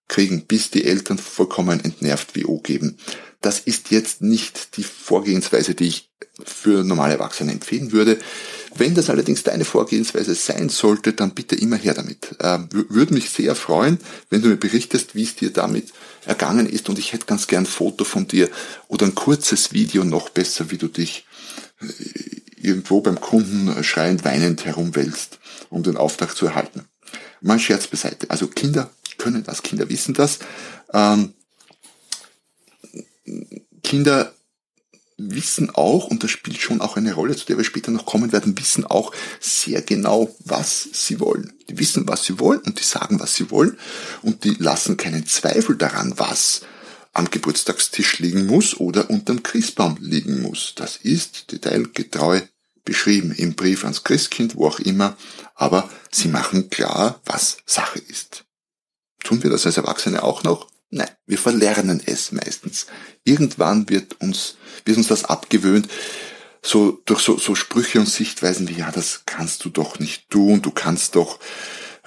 kriegen, 0.08 0.46
bis 0.46 0.70
die 0.70 0.84
Eltern 0.84 1.18
vollkommen 1.18 1.84
entnervt 1.84 2.34
WO 2.34 2.60
geben. 2.60 2.96
Das 3.44 3.60
ist 3.60 3.90
jetzt 3.90 4.22
nicht 4.22 4.78
die 4.78 4.82
Vorgehensweise, 4.82 5.74
die 5.74 5.88
ich 5.88 6.10
für 6.42 6.82
normale 6.82 7.12
Erwachsene 7.12 7.52
empfehlen 7.52 7.92
würde. 7.92 8.18
Wenn 8.74 8.94
das 8.94 9.10
allerdings 9.10 9.42
deine 9.42 9.66
Vorgehensweise 9.66 10.34
sein 10.34 10.70
sollte, 10.70 11.12
dann 11.12 11.34
bitte 11.34 11.54
immer 11.54 11.76
her 11.76 11.92
damit. 11.92 12.36
Äh, 12.38 12.60
würde 12.70 13.12
mich 13.12 13.28
sehr 13.28 13.54
freuen, 13.54 13.98
wenn 14.30 14.40
du 14.40 14.48
mir 14.48 14.56
berichtest, 14.56 15.14
wie 15.14 15.24
es 15.24 15.36
dir 15.36 15.52
damit 15.52 15.92
ergangen 16.24 16.66
ist 16.66 16.88
und 16.88 16.98
ich 16.98 17.12
hätte 17.12 17.26
ganz 17.26 17.46
gern 17.46 17.64
ein 17.64 17.66
Foto 17.66 18.04
von 18.04 18.26
dir 18.26 18.48
oder 18.88 19.04
ein 19.04 19.14
kurzes 19.14 19.74
Video 19.74 20.04
noch 20.04 20.30
besser, 20.30 20.70
wie 20.70 20.78
du 20.78 20.88
dich 20.88 21.26
äh, 21.82 22.66
irgendwo 22.66 23.02
beim 23.02 23.20
Kunden 23.20 23.84
schreiend, 23.84 24.24
weinend 24.24 24.64
herumwälzt, 24.64 25.38
um 25.68 25.82
den 25.82 25.98
Auftrag 25.98 26.34
zu 26.34 26.46
erhalten. 26.46 26.86
Mal 27.42 27.58
Scherz 27.58 27.88
beiseite. 27.88 28.30
Also 28.30 28.46
Kinder 28.46 28.90
können 29.18 29.44
das, 29.44 29.62
Kinder 29.62 29.90
wissen 29.90 30.14
das. 30.14 30.38
Ähm, 30.94 31.34
Kinder 33.94 34.34
wissen 35.18 35.70
auch, 35.70 36.08
und 36.08 36.24
das 36.24 36.32
spielt 36.32 36.58
schon 36.58 36.80
auch 36.80 36.96
eine 36.96 37.14
Rolle, 37.14 37.36
zu 37.36 37.46
der 37.46 37.56
wir 37.56 37.62
später 37.62 37.92
noch 37.92 38.06
kommen 38.06 38.32
werden, 38.32 38.58
wissen 38.58 38.84
auch 38.84 39.12
sehr 39.38 39.82
genau, 39.82 40.34
was 40.40 40.88
sie 40.92 41.20
wollen. 41.20 41.52
Die 41.68 41.78
wissen, 41.78 42.08
was 42.08 42.24
sie 42.24 42.40
wollen 42.40 42.58
und 42.62 42.80
die 42.80 42.82
sagen, 42.82 43.20
was 43.20 43.36
sie 43.36 43.52
wollen 43.52 43.78
und 44.22 44.42
die 44.42 44.56
lassen 44.58 44.96
keinen 44.96 45.28
Zweifel 45.28 45.76
daran, 45.76 46.14
was 46.16 46.62
am 47.12 47.30
Geburtstagstisch 47.30 48.18
liegen 48.18 48.46
muss 48.46 48.76
oder 48.80 49.08
unterm 49.10 49.44
Christbaum 49.44 49.96
liegen 50.00 50.42
muss. 50.42 50.72
Das 50.74 50.96
ist 50.96 51.52
detailgetreu 51.52 52.40
beschrieben 52.84 53.30
im 53.30 53.54
Brief 53.54 53.84
ans 53.84 54.02
Christkind, 54.02 54.56
wo 54.56 54.66
auch 54.66 54.80
immer, 54.80 55.16
aber 55.54 55.88
sie 56.10 56.26
machen 56.26 56.68
klar, 56.68 57.20
was 57.26 57.58
Sache 57.64 58.00
ist. 58.00 58.44
Tun 59.22 59.44
wir 59.44 59.50
das 59.50 59.64
als 59.66 59.76
Erwachsene 59.76 60.24
auch 60.24 60.42
noch? 60.42 60.73
Nein, 60.90 61.10
wir 61.26 61.38
verlernen 61.38 62.02
es 62.04 62.32
meistens. 62.32 62.86
Irgendwann 63.24 63.88
wird 63.88 64.20
uns, 64.20 64.56
wird 64.84 64.96
uns 64.96 65.08
das 65.08 65.24
abgewöhnt, 65.24 65.88
so 66.62 67.02
durch 67.04 67.20
so, 67.20 67.38
so 67.38 67.54
Sprüche 67.54 68.00
und 68.00 68.08
Sichtweisen 68.08 68.68
wie, 68.68 68.74
ja, 68.74 68.90
das 68.90 69.22
kannst 69.26 69.64
du 69.64 69.70
doch 69.70 69.98
nicht 69.98 70.30
tun, 70.30 70.62
du 70.62 70.70
kannst 70.70 71.16
doch 71.16 71.38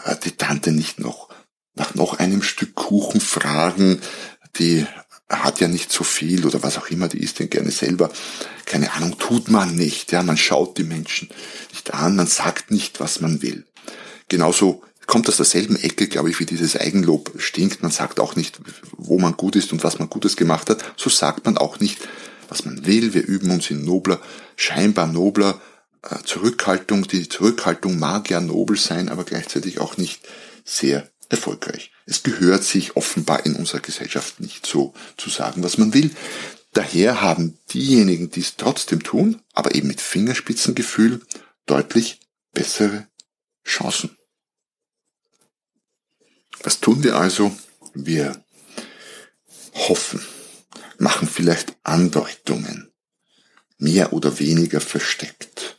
äh, 0.03 0.15
die 0.23 0.31
Tante 0.31 0.71
nicht 0.71 0.99
noch 0.99 1.29
nach 1.75 1.93
noch 1.95 2.19
einem 2.19 2.41
Stück 2.41 2.75
Kuchen 2.75 3.21
fragen, 3.21 4.01
die 4.57 4.85
hat 5.29 5.59
ja 5.59 5.67
nicht 5.67 5.91
so 5.91 6.03
viel 6.03 6.45
oder 6.45 6.63
was 6.63 6.77
auch 6.77 6.89
immer, 6.89 7.07
die 7.07 7.21
isst 7.21 7.39
ihn 7.39 7.49
gerne 7.49 7.71
selber. 7.71 8.09
Keine 8.65 8.93
Ahnung, 8.93 9.17
tut 9.19 9.49
man 9.49 9.75
nicht. 9.75 10.11
Ja, 10.11 10.23
man 10.23 10.37
schaut 10.37 10.77
die 10.77 10.83
Menschen 10.83 11.29
nicht 11.71 11.93
an, 11.93 12.15
man 12.15 12.27
sagt 12.27 12.71
nicht, 12.71 12.99
was 12.99 13.19
man 13.19 13.41
will. 13.41 13.65
Genauso 14.29 14.83
kommt 15.07 15.27
aus 15.29 15.37
derselben 15.37 15.77
Ecke, 15.77 16.07
glaube 16.07 16.29
ich, 16.29 16.39
wie 16.39 16.45
dieses 16.45 16.75
Eigenlob 16.75 17.31
stinkt. 17.37 17.81
Man 17.81 17.91
sagt 17.91 18.19
auch 18.19 18.35
nicht, 18.35 18.59
wo 18.97 19.17
man 19.17 19.35
gut 19.35 19.55
ist 19.55 19.71
und 19.71 19.83
was 19.83 19.99
man 19.99 20.09
Gutes 20.09 20.35
gemacht 20.35 20.69
hat. 20.69 20.83
So 20.97 21.09
sagt 21.09 21.45
man 21.45 21.57
auch 21.57 21.79
nicht, 21.79 21.99
was 22.49 22.65
man 22.65 22.85
will. 22.85 23.13
Wir 23.13 23.25
üben 23.25 23.49
uns 23.49 23.71
in 23.71 23.83
nobler, 23.83 24.21
scheinbar 24.57 25.07
nobler 25.07 25.59
äh, 26.03 26.17
Zurückhaltung. 26.23 27.07
Die 27.07 27.27
Zurückhaltung 27.29 27.97
mag 27.97 28.29
ja 28.29 28.41
nobel 28.41 28.77
sein, 28.77 29.09
aber 29.09 29.23
gleichzeitig 29.23 29.79
auch 29.79 29.97
nicht 29.97 30.27
sehr 30.65 31.09
erfolgreich. 31.29 31.91
Es 32.05 32.23
gehört 32.23 32.63
sich 32.63 32.95
offenbar 32.95 33.45
in 33.45 33.55
unserer 33.55 33.79
Gesellschaft 33.79 34.39
nicht 34.39 34.65
so 34.65 34.93
zu 35.17 35.29
sagen, 35.29 35.63
was 35.63 35.77
man 35.77 35.93
will. 35.93 36.11
Daher 36.73 37.21
haben 37.21 37.57
diejenigen, 37.73 38.29
die 38.29 38.41
es 38.41 38.55
trotzdem 38.57 39.03
tun, 39.03 39.41
aber 39.53 39.73
eben 39.73 39.87
mit 39.87 40.01
Fingerspitzengefühl, 40.01 41.21
deutlich 41.65 42.19
bessere 42.53 43.07
Chancen. 43.65 44.16
Was 46.63 46.79
tun 46.79 47.03
wir 47.03 47.15
also? 47.15 47.55
Wir 47.93 48.43
hoffen, 49.73 50.21
machen 50.97 51.27
vielleicht 51.27 51.75
Andeutungen, 51.83 52.91
mehr 53.77 54.13
oder 54.13 54.39
weniger 54.39 54.81
versteckt 54.81 55.77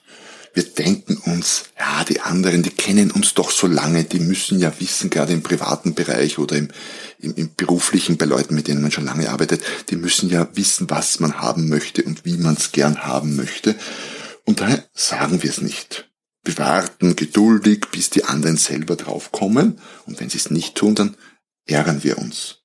wir 0.58 0.64
denken 0.64 1.18
uns, 1.18 1.66
ja, 1.78 2.02
die 2.02 2.18
anderen, 2.20 2.64
die 2.64 2.70
kennen 2.70 3.12
uns 3.12 3.32
doch 3.32 3.52
so 3.52 3.68
lange, 3.68 4.02
die 4.02 4.18
müssen 4.18 4.58
ja 4.58 4.73
wissen, 4.80 5.08
gerade 5.08 5.32
im 5.32 5.44
privaten 5.44 5.94
Bereich 5.94 6.37
oder 6.38 6.56
im, 6.56 6.68
im, 7.20 7.32
im 7.37 7.54
beruflichen, 7.54 8.16
bei 8.16 8.25
Leuten, 8.25 8.56
mit 8.56 8.66
denen 8.66 8.82
man 8.82 8.90
schon 8.90 9.04
lange 9.04 9.30
arbeitet, 9.30 9.62
die 9.90 9.94
müssen 9.94 10.28
ja 10.30 10.49
wissen, 10.54 10.90
was 10.90 11.20
man 11.20 11.40
haben 11.40 11.68
möchte 11.68 12.02
und 12.02 12.25
wie 12.25 12.37
man 12.37 12.56
es 12.56 12.73
gern 12.73 13.04
haben 13.04 13.37
möchte. 13.37 13.76
Und 14.47 14.61
daher 14.61 14.85
sagen 14.94 15.44
wir 15.44 15.50
es 15.50 15.61
nicht. 15.61 16.08
Warten 16.57 17.17
geduldig, 17.17 17.87
bis 17.93 18.11
die 18.11 18.25
anderen 18.25 18.57
selber 18.57 18.97
draufkommen. 18.97 19.81
Und 20.07 20.21
wenn 20.21 20.31
sie 20.31 20.38
es 20.38 20.50
nicht 20.50 20.76
tun, 20.76 20.95
dann 20.95 21.17
ärgern 21.67 22.02
wir 22.05 22.19
uns. 22.19 22.59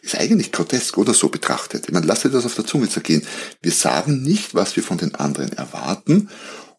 Ist 0.00 0.16
eigentlich 0.16 0.52
grotesk 0.52 0.96
oder 0.96 1.12
so 1.12 1.28
betrachtet. 1.28 1.86
Ich 1.86 1.92
meine, 1.92 2.06
lasst 2.06 2.24
das 2.24 2.46
auf 2.46 2.54
der 2.54 2.66
Zunge 2.66 2.88
zergehen. 2.88 3.26
Wir 3.60 3.72
sagen 3.72 4.22
nicht, 4.22 4.54
was 4.54 4.76
wir 4.76 4.82
von 4.82 4.98
den 4.98 5.14
anderen 5.14 5.52
erwarten 5.52 6.30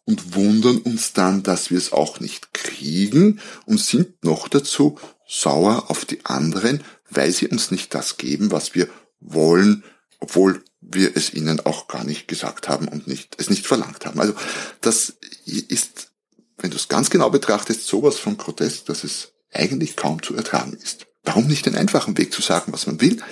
und 0.04 0.34
wundern 0.34 0.78
uns 0.78 1.12
dann, 1.12 1.42
dass 1.42 1.70
wir 1.70 1.78
es 1.78 1.92
auch 1.92 2.20
nicht 2.20 2.52
kriegen 2.54 3.40
und 3.66 3.78
sind 3.78 4.24
noch 4.24 4.48
dazu 4.48 4.98
sauer 5.28 5.90
auf 5.90 6.04
die 6.04 6.24
anderen, 6.24 6.82
weil 7.10 7.30
sie 7.30 7.46
uns 7.46 7.70
nicht 7.70 7.94
das 7.94 8.16
geben, 8.16 8.50
was 8.50 8.74
wir 8.74 8.88
wollen, 9.20 9.84
obwohl 10.20 10.62
wir 10.80 11.16
es 11.16 11.32
ihnen 11.34 11.60
auch 11.60 11.88
gar 11.88 12.04
nicht 12.04 12.28
gesagt 12.28 12.68
haben 12.68 12.88
und 12.88 13.06
nicht, 13.06 13.36
es 13.38 13.50
nicht 13.50 13.66
verlangt 13.66 14.06
haben. 14.06 14.20
Also 14.20 14.34
das 14.80 15.14
ist, 15.44 16.10
wenn 16.58 16.70
du 16.70 16.76
es 16.76 16.88
ganz 16.88 17.10
genau 17.10 17.30
betrachtest, 17.30 17.86
sowas 17.86 18.18
von 18.18 18.36
grotesk, 18.36 18.86
dass 18.86 19.04
es 19.04 19.32
eigentlich 19.52 19.96
kaum 19.96 20.22
zu 20.22 20.34
ertragen 20.34 20.74
ist. 20.74 21.06
Warum 21.24 21.46
nicht 21.46 21.66
den 21.66 21.76
einfachen 21.76 22.16
Weg 22.16 22.32
zu 22.32 22.40
sagen, 22.42 22.72
was 22.72 22.86
man 22.86 23.00
will 23.00 23.22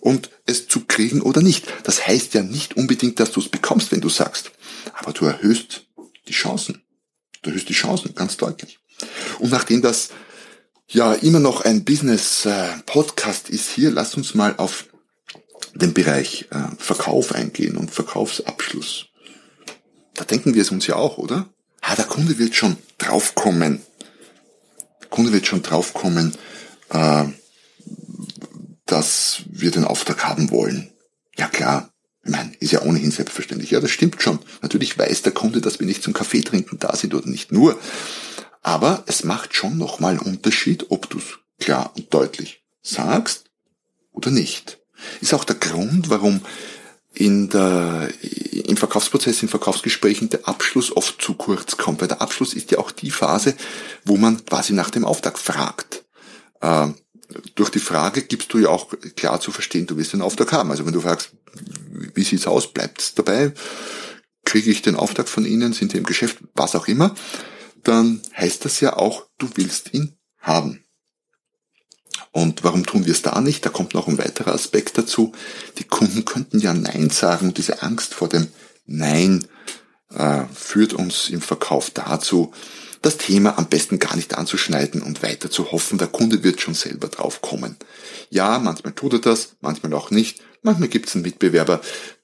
und 0.00 0.30
es 0.46 0.68
zu 0.68 0.84
kriegen 0.86 1.22
oder 1.22 1.42
nicht? 1.42 1.66
Das 1.84 2.06
heißt 2.06 2.34
ja 2.34 2.42
nicht 2.42 2.76
unbedingt, 2.76 3.18
dass 3.20 3.32
du 3.32 3.40
es 3.40 3.48
bekommst, 3.48 3.92
wenn 3.92 4.00
du 4.00 4.08
sagst, 4.08 4.52
aber 4.94 5.12
du 5.12 5.24
erhöhst 5.26 5.86
die 6.28 6.32
Chancen. 6.32 6.82
Du 7.42 7.50
erhöhst 7.50 7.68
die 7.68 7.74
Chancen, 7.74 8.14
ganz 8.14 8.36
deutlich. 8.36 8.78
Und 9.38 9.50
nachdem 9.50 9.80
das 9.80 10.10
ja 10.88 11.14
immer 11.14 11.40
noch 11.40 11.62
ein 11.62 11.84
Business-Podcast 11.84 13.48
ist 13.48 13.70
hier, 13.70 13.90
lass 13.90 14.14
uns 14.14 14.34
mal 14.34 14.56
auf 14.56 14.89
den 15.74 15.94
Bereich 15.94 16.48
äh, 16.50 16.76
Verkauf 16.78 17.34
eingehen 17.34 17.76
und 17.76 17.90
Verkaufsabschluss. 17.90 19.06
Da 20.14 20.24
denken 20.24 20.54
wir 20.54 20.62
es 20.62 20.70
uns 20.70 20.86
ja 20.86 20.96
auch, 20.96 21.18
oder? 21.18 21.48
Ah, 21.80 21.94
der 21.96 22.04
Kunde 22.04 22.38
wird 22.38 22.54
schon 22.54 22.76
draufkommen. 22.98 23.80
Der 25.00 25.08
Kunde 25.08 25.32
wird 25.32 25.46
schon 25.46 25.62
draufkommen, 25.62 26.34
äh, 26.90 27.24
dass 28.86 29.42
wir 29.46 29.70
den 29.70 29.84
Auftrag 29.84 30.24
haben 30.24 30.50
wollen. 30.50 30.92
Ja 31.38 31.48
klar, 31.48 31.90
ich 32.22 32.30
meine, 32.30 32.52
ist 32.60 32.72
ja 32.72 32.82
ohnehin 32.82 33.10
selbstverständlich. 33.10 33.70
Ja, 33.70 33.80
das 33.80 33.90
stimmt 33.90 34.20
schon. 34.20 34.40
Natürlich 34.60 34.98
weiß 34.98 35.22
der 35.22 35.32
Kunde, 35.32 35.60
dass 35.60 35.80
wir 35.80 35.86
nicht 35.86 36.02
zum 36.02 36.12
Kaffee 36.12 36.42
trinken 36.42 36.78
da 36.78 36.94
sind 36.94 37.14
oder 37.14 37.28
nicht 37.28 37.50
nur. 37.50 37.78
Aber 38.62 39.04
es 39.06 39.24
macht 39.24 39.54
schon 39.54 39.78
nochmal 39.78 40.18
einen 40.18 40.20
Unterschied, 40.20 40.90
ob 40.90 41.08
du 41.08 41.18
es 41.18 41.38
klar 41.58 41.92
und 41.96 42.12
deutlich 42.12 42.62
sagst 42.82 43.50
oder 44.12 44.30
nicht. 44.30 44.79
Ist 45.20 45.34
auch 45.34 45.44
der 45.44 45.56
Grund, 45.56 46.10
warum 46.10 46.40
in 47.12 47.48
der, 47.48 48.08
im 48.52 48.76
Verkaufsprozess, 48.76 49.42
in 49.42 49.48
Verkaufsgesprächen 49.48 50.28
der 50.28 50.46
Abschluss 50.46 50.96
oft 50.96 51.20
zu 51.20 51.34
kurz 51.34 51.76
kommt. 51.76 52.00
Weil 52.00 52.08
der 52.08 52.22
Abschluss 52.22 52.54
ist 52.54 52.70
ja 52.70 52.78
auch 52.78 52.90
die 52.90 53.10
Phase, 53.10 53.54
wo 54.04 54.16
man 54.16 54.44
quasi 54.44 54.72
nach 54.72 54.90
dem 54.90 55.04
Auftrag 55.04 55.38
fragt. 55.38 56.04
Äh, 56.60 56.88
durch 57.54 57.70
die 57.70 57.80
Frage 57.80 58.22
gibst 58.22 58.52
du 58.52 58.58
ja 58.58 58.68
auch 58.68 58.92
klar 59.16 59.40
zu 59.40 59.52
verstehen, 59.52 59.86
du 59.86 59.96
wirst 59.96 60.12
den 60.12 60.22
Auftrag 60.22 60.52
haben. 60.52 60.70
Also 60.70 60.86
wenn 60.86 60.92
du 60.92 61.00
fragst, 61.00 61.30
wie 62.14 62.24
sieht's 62.24 62.46
aus, 62.46 62.72
bleibt's 62.72 63.14
dabei, 63.14 63.52
kriege 64.44 64.70
ich 64.70 64.82
den 64.82 64.96
Auftrag 64.96 65.28
von 65.28 65.44
Ihnen, 65.44 65.72
sind 65.72 65.92
Sie 65.92 65.98
im 65.98 66.04
Geschäft, 66.04 66.38
was 66.54 66.74
auch 66.74 66.88
immer, 66.88 67.14
dann 67.82 68.20
heißt 68.36 68.64
das 68.64 68.80
ja 68.80 68.96
auch, 68.96 69.26
du 69.38 69.48
willst 69.54 69.94
ihn 69.94 70.16
haben. 70.38 70.84
Und 72.32 72.62
warum 72.62 72.86
tun 72.86 73.06
wir 73.06 73.12
es 73.12 73.22
da 73.22 73.40
nicht? 73.40 73.64
Da 73.66 73.70
kommt 73.70 73.94
noch 73.94 74.06
ein 74.06 74.18
weiterer 74.18 74.54
Aspekt 74.54 74.96
dazu. 74.96 75.32
Die 75.78 75.84
Kunden 75.84 76.24
könnten 76.24 76.60
ja 76.60 76.72
Nein 76.72 77.10
sagen 77.10 77.48
und 77.48 77.58
diese 77.58 77.82
Angst 77.82 78.14
vor 78.14 78.28
dem 78.28 78.48
Nein 78.86 79.46
äh, 80.14 80.44
führt 80.52 80.92
uns 80.92 81.28
im 81.28 81.40
Verkauf 81.40 81.90
dazu, 81.90 82.52
das 83.02 83.16
Thema 83.16 83.56
am 83.56 83.66
besten 83.66 83.98
gar 83.98 84.14
nicht 84.14 84.36
anzuschneiden 84.36 85.02
und 85.02 85.22
weiter 85.22 85.50
zu 85.50 85.72
hoffen, 85.72 85.98
der 85.98 86.08
Kunde 86.08 86.44
wird 86.44 86.60
schon 86.60 86.74
selber 86.74 87.08
drauf 87.08 87.40
kommen. 87.40 87.76
Ja, 88.28 88.58
manchmal 88.58 88.92
tut 88.92 89.14
er 89.14 89.18
das, 89.20 89.56
manchmal 89.60 89.94
auch 89.94 90.10
nicht. 90.10 90.42
Manchmal 90.62 90.88
gibt 90.88 91.08
es 91.08 91.14
einen 91.14 91.22
Mitbewerber, 91.22 91.80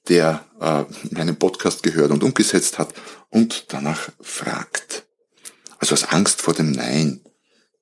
der 0.07 0.45
äh, 0.61 0.83
meinen 1.09 1.37
Podcast 1.37 1.81
gehört 1.81 2.11
und 2.11 2.23
umgesetzt 2.23 2.77
hat 2.77 2.93
und 3.29 3.65
danach 3.69 4.09
fragt. 4.21 5.05
Also 5.79 5.93
aus 5.93 6.03
Angst 6.03 6.41
vor 6.41 6.53
dem 6.53 6.71
Nein 6.71 7.21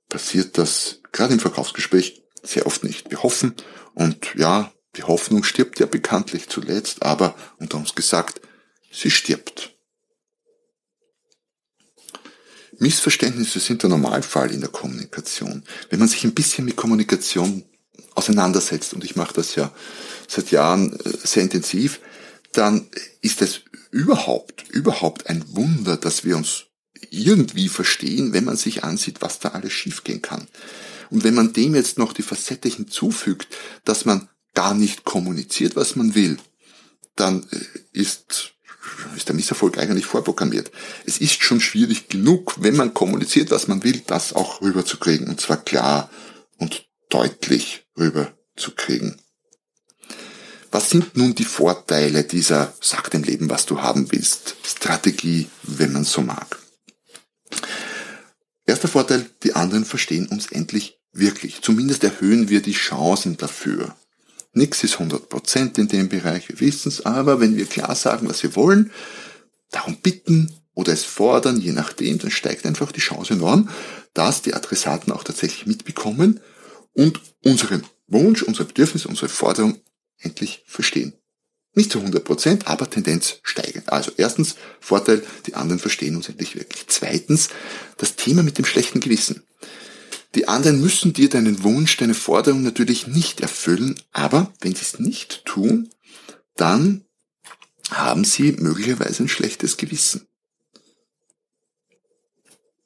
passiert 0.07 0.57
das 0.57 1.01
gerade 1.15 1.33
im 1.33 1.39
Verkaufsgespräch 1.39 2.21
sehr 2.43 2.67
oft 2.67 2.83
nicht. 2.83 3.09
Wir 3.09 3.23
hoffen 3.23 3.55
und 3.93 4.35
ja, 4.35 4.71
die 4.95 5.03
Hoffnung 5.03 5.43
stirbt 5.43 5.79
ja 5.79 5.87
bekanntlich 5.87 6.47
zuletzt, 6.49 7.03
aber 7.03 7.35
unter 7.57 7.77
uns 7.77 7.95
gesagt, 7.95 8.41
sie 8.91 9.09
stirbt. 9.09 9.71
Missverständnisse 12.77 13.59
sind 13.59 13.83
der 13.83 13.89
Normalfall 13.89 14.51
in 14.51 14.59
der 14.59 14.69
Kommunikation. 14.69 15.63
Wenn 15.89 15.99
man 15.99 16.09
sich 16.09 16.25
ein 16.25 16.33
bisschen 16.33 16.65
mit 16.65 16.75
Kommunikation 16.75 17.63
auseinandersetzt, 18.15 18.93
und 18.93 19.03
ich 19.05 19.15
mache 19.15 19.33
das 19.33 19.55
ja 19.55 19.71
seit 20.27 20.51
Jahren 20.51 20.93
äh, 20.99 21.17
sehr 21.23 21.43
intensiv, 21.43 22.01
dann 22.51 22.89
ist 23.21 23.41
es 23.41 23.61
überhaupt, 23.91 24.69
überhaupt 24.69 25.27
ein 25.27 25.43
Wunder, 25.55 25.95
dass 25.95 26.25
wir 26.25 26.35
uns 26.35 26.65
irgendwie 27.09 27.69
verstehen, 27.69 28.33
wenn 28.33 28.43
man 28.43 28.57
sich 28.57 28.83
ansieht, 28.83 29.21
was 29.21 29.39
da 29.39 29.49
alles 29.49 29.71
schiefgehen 29.71 30.21
kann. 30.21 30.47
Und 31.09 31.23
wenn 31.23 31.35
man 31.35 31.53
dem 31.53 31.75
jetzt 31.75 31.97
noch 31.97 32.13
die 32.13 32.21
Facette 32.21 32.69
hinzufügt, 32.69 33.47
dass 33.83 34.05
man 34.05 34.29
gar 34.53 34.73
nicht 34.73 35.03
kommuniziert, 35.03 35.75
was 35.75 35.95
man 35.95 36.15
will, 36.15 36.37
dann 37.15 37.45
äh, 37.51 37.99
ist 37.99 38.55
ist 39.15 39.27
der 39.27 39.35
Misserfolg 39.35 39.77
eigentlich 39.77 40.05
vorprogrammiert. 40.05 40.71
Es 41.05 41.17
ist 41.17 41.41
schon 41.41 41.59
schwierig 41.59 42.07
genug, 42.07 42.55
wenn 42.59 42.75
man 42.75 42.93
kommuniziert, 42.93 43.51
was 43.51 43.67
man 43.67 43.83
will, 43.83 44.01
das 44.05 44.33
auch 44.33 44.61
rüberzukriegen. 44.61 45.27
Und 45.27 45.41
zwar 45.41 45.57
klar 45.57 46.09
und 46.57 46.87
deutlich 47.09 47.85
rüberzukriegen. 47.97 49.19
Was 50.71 50.89
sind 50.89 51.15
nun 51.15 51.35
die 51.35 51.45
Vorteile 51.45 52.23
dieser 52.23 52.73
Sag 52.81 53.09
dem 53.11 53.23
Leben, 53.23 53.49
was 53.49 53.65
du 53.65 53.81
haben 53.81 54.11
willst, 54.11 54.55
Strategie, 54.63 55.47
wenn 55.63 55.93
man 55.93 56.03
so 56.03 56.21
mag? 56.21 56.59
Erster 58.65 58.87
Vorteil, 58.87 59.29
die 59.43 59.53
anderen 59.53 59.85
verstehen 59.85 60.27
uns 60.27 60.47
endlich 60.51 60.99
wirklich. 61.11 61.61
Zumindest 61.61 62.03
erhöhen 62.03 62.49
wir 62.49 62.61
die 62.61 62.73
Chancen 62.73 63.37
dafür. 63.37 63.95
Nix 64.53 64.83
ist 64.83 64.95
100% 64.95 65.77
in 65.77 65.87
dem 65.87 66.09
Bereich, 66.09 66.49
wir 66.49 66.59
wissen 66.59 66.89
es, 66.89 67.05
aber 67.05 67.39
wenn 67.39 67.57
wir 67.57 67.65
klar 67.65 67.93
sagen, 67.95 68.27
was 68.29 68.41
wir 68.41 68.55
wollen, 68.55 68.91
darum 69.69 69.97
bitten 69.97 70.51
oder 70.73 70.93
es 70.93 71.03
fordern, 71.03 71.59
je 71.59 71.73
nachdem, 71.73 72.19
dann 72.19 72.31
steigt 72.31 72.65
einfach 72.65 72.91
die 72.91 73.01
Chance 73.01 73.33
enorm, 73.33 73.69
dass 74.13 74.41
die 74.41 74.53
Adressaten 74.53 75.11
auch 75.11 75.23
tatsächlich 75.23 75.65
mitbekommen 75.65 76.39
und 76.93 77.19
unseren 77.43 77.83
Wunsch, 78.07 78.43
unser 78.43 78.63
Bedürfnis, 78.63 79.05
unsere 79.05 79.29
Forderung 79.29 79.79
endlich 80.19 80.63
verstehen. 80.67 81.13
Nicht 81.75 81.91
zu 81.91 81.99
100%, 81.99 82.65
aber 82.65 82.89
Tendenz 82.89 83.39
steigend. 83.43 83.91
Also 83.91 84.11
erstens, 84.15 84.55
Vorteil, 84.79 85.23
die 85.45 85.55
anderen 85.55 85.79
verstehen 85.79 86.15
uns 86.15 86.29
endlich 86.29 86.55
wirklich. 86.55 86.85
Zweitens, 86.87 87.49
das 87.97 88.15
Thema 88.15 88.43
mit 88.43 88.57
dem 88.57 88.65
schlechten 88.65 89.01
Gewissen. 89.01 89.43
Die 90.35 90.47
anderen 90.47 90.81
müssen 90.81 91.13
dir 91.13 91.29
deinen 91.29 91.63
Wunsch, 91.63 91.97
deine 91.97 92.13
Forderung 92.13 92.63
natürlich 92.63 93.07
nicht 93.07 93.41
erfüllen, 93.41 93.95
aber 94.11 94.53
wenn 94.61 94.73
sie 94.73 94.81
es 94.81 94.99
nicht 94.99 95.45
tun, 95.45 95.89
dann 96.55 97.05
haben 97.91 98.23
sie 98.23 98.53
möglicherweise 98.53 99.23
ein 99.23 99.29
schlechtes 99.29 99.77
Gewissen. 99.77 100.27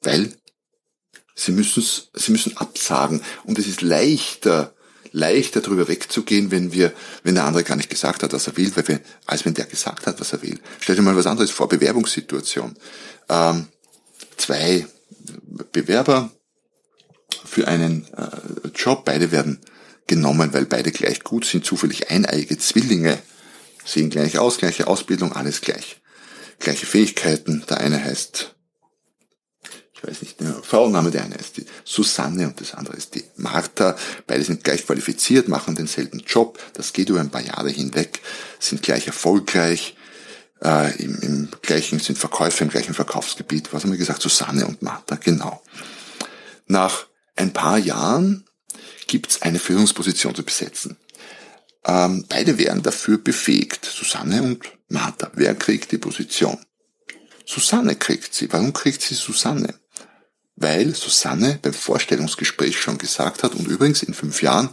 Weil 0.02 0.36
sie 1.34 1.52
müssen, 1.52 1.82
sie 2.14 2.32
müssen 2.32 2.56
absagen 2.56 3.22
und 3.44 3.58
es 3.58 3.66
ist 3.66 3.82
leichter, 3.82 4.74
leichter 5.12 5.60
darüber 5.60 5.88
wegzugehen, 5.88 6.50
wenn 6.50 6.72
wir, 6.72 6.92
wenn 7.22 7.34
der 7.34 7.44
andere 7.44 7.64
gar 7.64 7.76
nicht 7.76 7.90
gesagt 7.90 8.22
hat, 8.22 8.32
was 8.32 8.46
er 8.46 8.56
will, 8.56 8.70
weil 8.74 8.88
wir, 8.88 9.00
als 9.26 9.44
wenn 9.44 9.54
der 9.54 9.66
gesagt 9.66 10.06
hat, 10.06 10.20
was 10.20 10.32
er 10.32 10.42
will. 10.42 10.58
Stell 10.80 10.96
dir 10.96 11.02
mal 11.02 11.16
was 11.16 11.26
anderes 11.26 11.50
vor, 11.50 11.68
Bewerbungssituation. 11.68 12.76
Ähm, 13.28 13.66
zwei 14.36 14.86
Bewerber 15.72 16.30
für 17.44 17.68
einen 17.68 18.06
äh, 18.16 18.68
Job, 18.74 19.04
beide 19.04 19.32
werden 19.32 19.60
genommen, 20.06 20.52
weil 20.52 20.66
beide 20.66 20.90
gleich 20.90 21.22
gut 21.22 21.44
sind, 21.44 21.64
zufällig 21.64 22.10
eineiige 22.10 22.58
Zwillinge, 22.58 23.18
sehen 23.84 24.10
gleich 24.10 24.38
aus, 24.38 24.58
gleiche 24.58 24.86
Ausbildung, 24.86 25.32
alles 25.32 25.60
gleich. 25.60 26.00
Gleiche 26.58 26.86
Fähigkeiten, 26.86 27.64
der 27.68 27.78
eine 27.78 28.02
heißt 28.02 28.54
ich 30.02 30.08
weiß 30.08 30.22
nicht, 30.22 30.40
der 30.40 30.54
Frauenname, 30.62 31.10
der 31.10 31.24
eine 31.24 31.34
ist 31.34 31.58
die 31.58 31.66
Susanne 31.84 32.46
und 32.46 32.60
das 32.60 32.74
andere 32.74 32.96
ist 32.96 33.14
die 33.14 33.24
Martha. 33.36 33.96
Beide 34.26 34.44
sind 34.44 34.64
gleich 34.64 34.86
qualifiziert, 34.86 35.48
machen 35.48 35.74
denselben 35.74 36.20
Job. 36.20 36.58
Das 36.72 36.92
geht 36.94 37.10
über 37.10 37.20
ein 37.20 37.30
paar 37.30 37.42
Jahre 37.42 37.68
hinweg, 37.68 38.20
sind 38.58 38.82
gleich 38.82 39.06
erfolgreich, 39.06 39.96
äh, 40.62 40.96
im, 41.02 41.18
im 41.20 41.48
gleichen, 41.60 41.98
sind 41.98 42.18
Verkäufer 42.18 42.62
im 42.62 42.70
gleichen 42.70 42.94
Verkaufsgebiet. 42.94 43.72
Was 43.72 43.82
haben 43.82 43.90
wir 43.90 43.98
gesagt? 43.98 44.22
Susanne 44.22 44.66
und 44.66 44.80
Martha, 44.80 45.16
genau. 45.16 45.62
Nach 46.66 47.06
ein 47.36 47.52
paar 47.52 47.78
Jahren 47.78 48.44
gibt's 49.06 49.42
eine 49.42 49.58
Führungsposition 49.58 50.34
zu 50.34 50.42
besetzen. 50.42 50.96
Ähm, 51.84 52.24
beide 52.28 52.58
wären 52.58 52.82
dafür 52.82 53.18
befähigt, 53.18 53.84
Susanne 53.84 54.42
und 54.42 54.64
Martha. 54.88 55.30
Wer 55.34 55.54
kriegt 55.54 55.92
die 55.92 55.98
Position? 55.98 56.58
Susanne 57.44 57.96
kriegt 57.96 58.32
sie. 58.32 58.50
Warum 58.52 58.72
kriegt 58.72 59.02
sie 59.02 59.14
Susanne? 59.14 59.79
Weil 60.60 60.94
Susanne 60.94 61.58
beim 61.60 61.72
Vorstellungsgespräch 61.72 62.78
schon 62.78 62.98
gesagt 62.98 63.42
hat, 63.42 63.54
und 63.54 63.66
übrigens 63.66 64.02
in 64.02 64.14
fünf 64.14 64.42
Jahren 64.42 64.68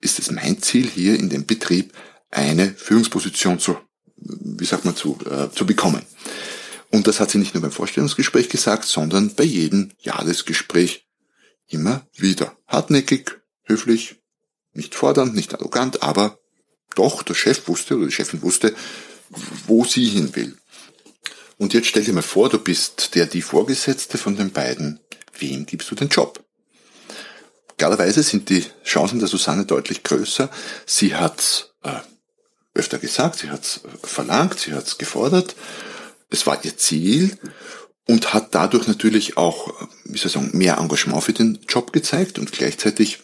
ist 0.00 0.18
es 0.18 0.30
mein 0.30 0.60
Ziel 0.60 0.86
hier 0.86 1.18
in 1.18 1.30
dem 1.30 1.46
Betrieb, 1.46 1.92
eine 2.30 2.74
Führungsposition 2.74 3.58
zu, 3.58 3.78
wie 4.16 4.64
sagt 4.64 4.84
man, 4.84 4.96
zu, 4.96 5.16
äh, 5.30 5.48
zu 5.54 5.64
bekommen. 5.64 6.02
Und 6.90 7.06
das 7.06 7.20
hat 7.20 7.30
sie 7.30 7.38
nicht 7.38 7.54
nur 7.54 7.62
beim 7.62 7.72
Vorstellungsgespräch 7.72 8.48
gesagt, 8.48 8.84
sondern 8.84 9.34
bei 9.34 9.44
jedem 9.44 9.92
Jahresgespräch 10.00 11.06
immer 11.68 12.06
wieder. 12.16 12.56
Hartnäckig, 12.66 13.38
höflich, 13.62 14.16
nicht 14.74 14.94
fordernd, 14.94 15.34
nicht 15.34 15.54
arrogant, 15.54 16.02
aber 16.02 16.38
doch 16.96 17.22
der 17.22 17.34
Chef 17.34 17.68
wusste 17.68 17.96
oder 17.96 18.06
die 18.06 18.12
Chefin 18.12 18.42
wusste, 18.42 18.74
wo 19.66 19.84
sie 19.84 20.06
hin 20.06 20.34
will. 20.34 20.56
Und 21.62 21.74
jetzt 21.74 21.86
stell 21.86 22.02
dir 22.02 22.12
mal 22.12 22.22
vor, 22.22 22.48
du 22.48 22.58
bist 22.58 23.14
der 23.14 23.26
die 23.26 23.40
Vorgesetzte 23.40 24.18
von 24.18 24.34
den 24.34 24.50
beiden 24.50 24.98
wem 25.38 25.64
gibst 25.64 25.88
du 25.92 25.94
den 25.94 26.08
Job? 26.08 26.44
Klarerweise 27.78 28.24
sind 28.24 28.48
die 28.48 28.66
Chancen 28.84 29.20
der 29.20 29.28
Susanne 29.28 29.64
deutlich 29.64 30.02
größer. 30.02 30.50
Sie 30.86 31.14
hat 31.14 31.72
äh, 31.84 32.00
öfter 32.74 32.98
gesagt, 32.98 33.38
sie 33.38 33.50
hat 33.50 33.80
verlangt, 34.02 34.58
sie 34.58 34.72
hat 34.72 34.98
gefordert. 34.98 35.54
Es 36.30 36.48
war 36.48 36.64
ihr 36.64 36.76
Ziel 36.76 37.38
und 38.08 38.34
hat 38.34 38.56
dadurch 38.56 38.88
natürlich 38.88 39.36
auch, 39.36 39.72
wie 40.04 40.18
soll 40.18 40.26
ich 40.26 40.32
sagen, 40.32 40.50
mehr 40.54 40.78
Engagement 40.78 41.22
für 41.22 41.32
den 41.32 41.60
Job 41.68 41.92
gezeigt 41.92 42.40
und 42.40 42.50
gleichzeitig 42.50 43.20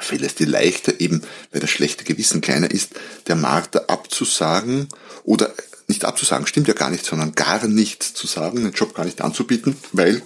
fällt 0.00 0.22
es 0.22 0.34
dir 0.34 0.46
leichter, 0.46 1.00
eben 1.00 1.22
weil 1.52 1.60
das 1.60 1.70
schlechte 1.70 2.04
Gewissen 2.04 2.40
kleiner 2.40 2.70
ist, 2.70 2.90
der 3.26 3.36
Martha 3.36 3.80
abzusagen 3.88 4.88
oder 5.24 5.52
nicht 5.88 6.04
abzusagen, 6.04 6.46
stimmt 6.46 6.68
ja 6.68 6.74
gar 6.74 6.90
nicht, 6.90 7.04
sondern 7.04 7.32
gar 7.32 7.66
nichts 7.66 8.14
zu 8.14 8.26
sagen, 8.26 8.64
den 8.64 8.72
Job 8.72 8.94
gar 8.94 9.04
nicht 9.04 9.20
anzubieten, 9.20 9.76
weil 9.92 10.22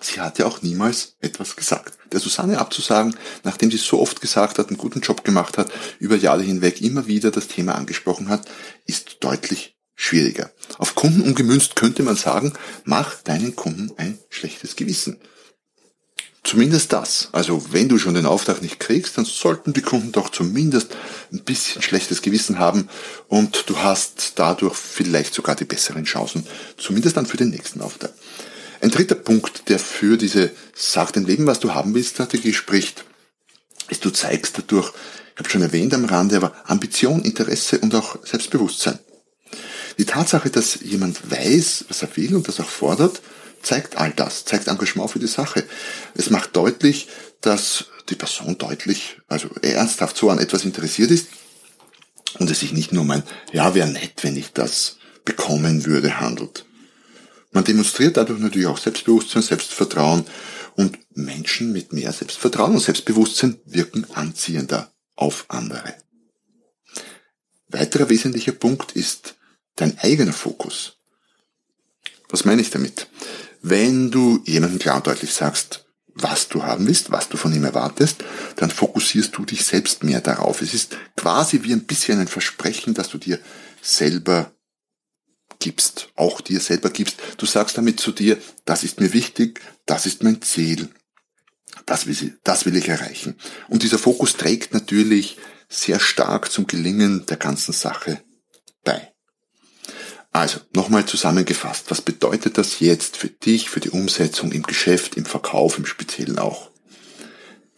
Sie 0.00 0.20
hat 0.20 0.38
ja 0.38 0.46
auch 0.46 0.62
niemals 0.62 1.16
etwas 1.20 1.56
gesagt. 1.56 1.98
Der 2.12 2.20
Susanne 2.20 2.58
abzusagen, 2.58 3.16
nachdem 3.44 3.70
sie 3.70 3.78
so 3.78 4.00
oft 4.00 4.20
gesagt 4.20 4.58
hat, 4.58 4.68
einen 4.68 4.76
guten 4.76 5.00
Job 5.00 5.24
gemacht 5.24 5.58
hat, 5.58 5.72
über 5.98 6.16
Jahre 6.16 6.42
hinweg 6.42 6.80
immer 6.82 7.06
wieder 7.06 7.30
das 7.30 7.48
Thema 7.48 7.74
angesprochen 7.74 8.28
hat, 8.28 8.46
ist 8.84 9.18
deutlich 9.20 9.76
schwieriger. 9.94 10.52
Auf 10.78 10.94
Kunden 10.94 11.22
umgemünzt 11.22 11.76
könnte 11.76 12.02
man 12.02 12.16
sagen, 12.16 12.52
mach 12.84 13.22
deinen 13.22 13.56
Kunden 13.56 13.92
ein 13.96 14.18
schlechtes 14.28 14.76
Gewissen. 14.76 15.18
Zumindest 16.46 16.92
das. 16.92 17.28
Also 17.32 17.72
wenn 17.72 17.88
du 17.88 17.98
schon 17.98 18.14
den 18.14 18.24
Auftrag 18.24 18.62
nicht 18.62 18.78
kriegst, 18.78 19.18
dann 19.18 19.24
sollten 19.24 19.72
die 19.72 19.82
Kunden 19.82 20.12
doch 20.12 20.30
zumindest 20.30 20.94
ein 21.32 21.42
bisschen 21.42 21.82
schlechtes 21.82 22.22
Gewissen 22.22 22.60
haben 22.60 22.88
und 23.26 23.64
du 23.66 23.78
hast 23.78 24.34
dadurch 24.36 24.76
vielleicht 24.76 25.34
sogar 25.34 25.56
die 25.56 25.64
besseren 25.64 26.04
Chancen, 26.04 26.46
zumindest 26.76 27.16
dann 27.16 27.26
für 27.26 27.36
den 27.36 27.50
nächsten 27.50 27.80
Auftrag. 27.80 28.12
Ein 28.80 28.92
dritter 28.92 29.16
Punkt, 29.16 29.68
der 29.68 29.80
für 29.80 30.16
diese 30.16 30.52
Sag 30.72 31.12
dein 31.14 31.24
Leben, 31.24 31.46
was 31.46 31.58
du 31.58 31.74
haben 31.74 31.92
willst, 31.96 32.10
Strategie 32.10 32.52
spricht, 32.52 33.04
ist, 33.88 34.04
du 34.04 34.10
zeigst 34.10 34.56
dadurch, 34.56 34.92
ich 35.34 35.40
habe 35.40 35.50
schon 35.50 35.62
erwähnt 35.62 35.94
am 35.94 36.04
Rande, 36.04 36.36
aber 36.36 36.54
Ambition, 36.66 37.22
Interesse 37.22 37.80
und 37.80 37.92
auch 37.92 38.24
Selbstbewusstsein. 38.24 39.00
Die 39.98 40.04
Tatsache, 40.04 40.50
dass 40.50 40.78
jemand 40.80 41.28
weiß, 41.28 41.86
was 41.88 42.02
er 42.02 42.16
will 42.16 42.36
und 42.36 42.46
das 42.46 42.60
auch 42.60 42.68
fordert, 42.68 43.20
zeigt 43.66 43.96
all 43.96 44.12
das, 44.12 44.44
zeigt 44.44 44.68
Engagement 44.68 45.10
für 45.10 45.18
die 45.18 45.26
Sache. 45.26 45.64
Es 46.14 46.30
macht 46.30 46.56
deutlich, 46.56 47.08
dass 47.40 47.86
die 48.08 48.14
Person 48.14 48.56
deutlich, 48.58 49.18
also 49.26 49.48
ernsthaft 49.60 50.16
so 50.16 50.30
an 50.30 50.38
etwas 50.38 50.64
interessiert 50.64 51.10
ist 51.10 51.26
und 52.38 52.48
es 52.50 52.60
sich 52.60 52.72
nicht 52.72 52.92
nur 52.92 53.02
um 53.02 53.10
ein, 53.10 53.24
ja, 53.52 53.74
wäre 53.74 53.88
nett, 53.88 54.22
wenn 54.22 54.36
ich 54.36 54.52
das 54.52 54.98
bekommen 55.24 55.84
würde, 55.84 56.20
handelt. 56.20 56.64
Man 57.50 57.64
demonstriert 57.64 58.16
dadurch 58.16 58.38
natürlich 58.38 58.68
auch 58.68 58.78
Selbstbewusstsein, 58.78 59.42
Selbstvertrauen 59.42 60.24
und 60.76 60.98
Menschen 61.16 61.72
mit 61.72 61.92
mehr 61.92 62.12
Selbstvertrauen 62.12 62.74
und 62.74 62.80
Selbstbewusstsein 62.80 63.58
wirken 63.64 64.06
anziehender 64.14 64.92
auf 65.16 65.46
andere. 65.48 65.94
Weiterer 67.68 68.08
wesentlicher 68.08 68.52
Punkt 68.52 68.92
ist 68.92 69.34
dein 69.74 69.98
eigener 69.98 70.32
Fokus. 70.32 70.98
Was 72.28 72.44
meine 72.44 72.62
ich 72.62 72.70
damit? 72.70 73.08
Wenn 73.68 74.12
du 74.12 74.44
jemandem 74.44 74.78
klar 74.78 74.98
und 74.98 75.08
deutlich 75.08 75.34
sagst, 75.34 75.86
was 76.14 76.46
du 76.46 76.62
haben 76.62 76.86
willst, 76.86 77.10
was 77.10 77.28
du 77.28 77.36
von 77.36 77.52
ihm 77.52 77.64
erwartest, 77.64 78.22
dann 78.54 78.70
fokussierst 78.70 79.36
du 79.36 79.44
dich 79.44 79.64
selbst 79.64 80.04
mehr 80.04 80.20
darauf. 80.20 80.62
Es 80.62 80.72
ist 80.72 80.96
quasi 81.16 81.64
wie 81.64 81.72
ein 81.72 81.82
bisschen 81.82 82.20
ein 82.20 82.28
Versprechen, 82.28 82.94
dass 82.94 83.08
du 83.08 83.18
dir 83.18 83.40
selber 83.82 84.52
gibst, 85.58 86.10
auch 86.14 86.40
dir 86.40 86.60
selber 86.60 86.90
gibst. 86.90 87.16
Du 87.38 87.46
sagst 87.46 87.76
damit 87.76 87.98
zu 87.98 88.12
dir, 88.12 88.38
das 88.66 88.84
ist 88.84 89.00
mir 89.00 89.12
wichtig, 89.12 89.60
das 89.84 90.06
ist 90.06 90.22
mein 90.22 90.40
Ziel, 90.42 90.88
das 91.86 92.06
will, 92.06 92.38
das 92.44 92.66
will 92.66 92.76
ich 92.76 92.88
erreichen. 92.88 93.34
Und 93.66 93.82
dieser 93.82 93.98
Fokus 93.98 94.36
trägt 94.36 94.74
natürlich 94.74 95.38
sehr 95.68 95.98
stark 95.98 96.52
zum 96.52 96.68
Gelingen 96.68 97.26
der 97.26 97.36
ganzen 97.36 97.72
Sache 97.72 98.22
bei. 98.84 99.15
Also, 100.36 100.60
nochmal 100.74 101.06
zusammengefasst, 101.06 101.86
was 101.88 102.02
bedeutet 102.02 102.58
das 102.58 102.80
jetzt 102.80 103.16
für 103.16 103.28
dich, 103.28 103.70
für 103.70 103.80
die 103.80 103.88
Umsetzung 103.88 104.52
im 104.52 104.64
Geschäft, 104.64 105.16
im 105.16 105.24
Verkauf, 105.24 105.78
im 105.78 105.86
Speziellen 105.86 106.38
auch? 106.38 106.70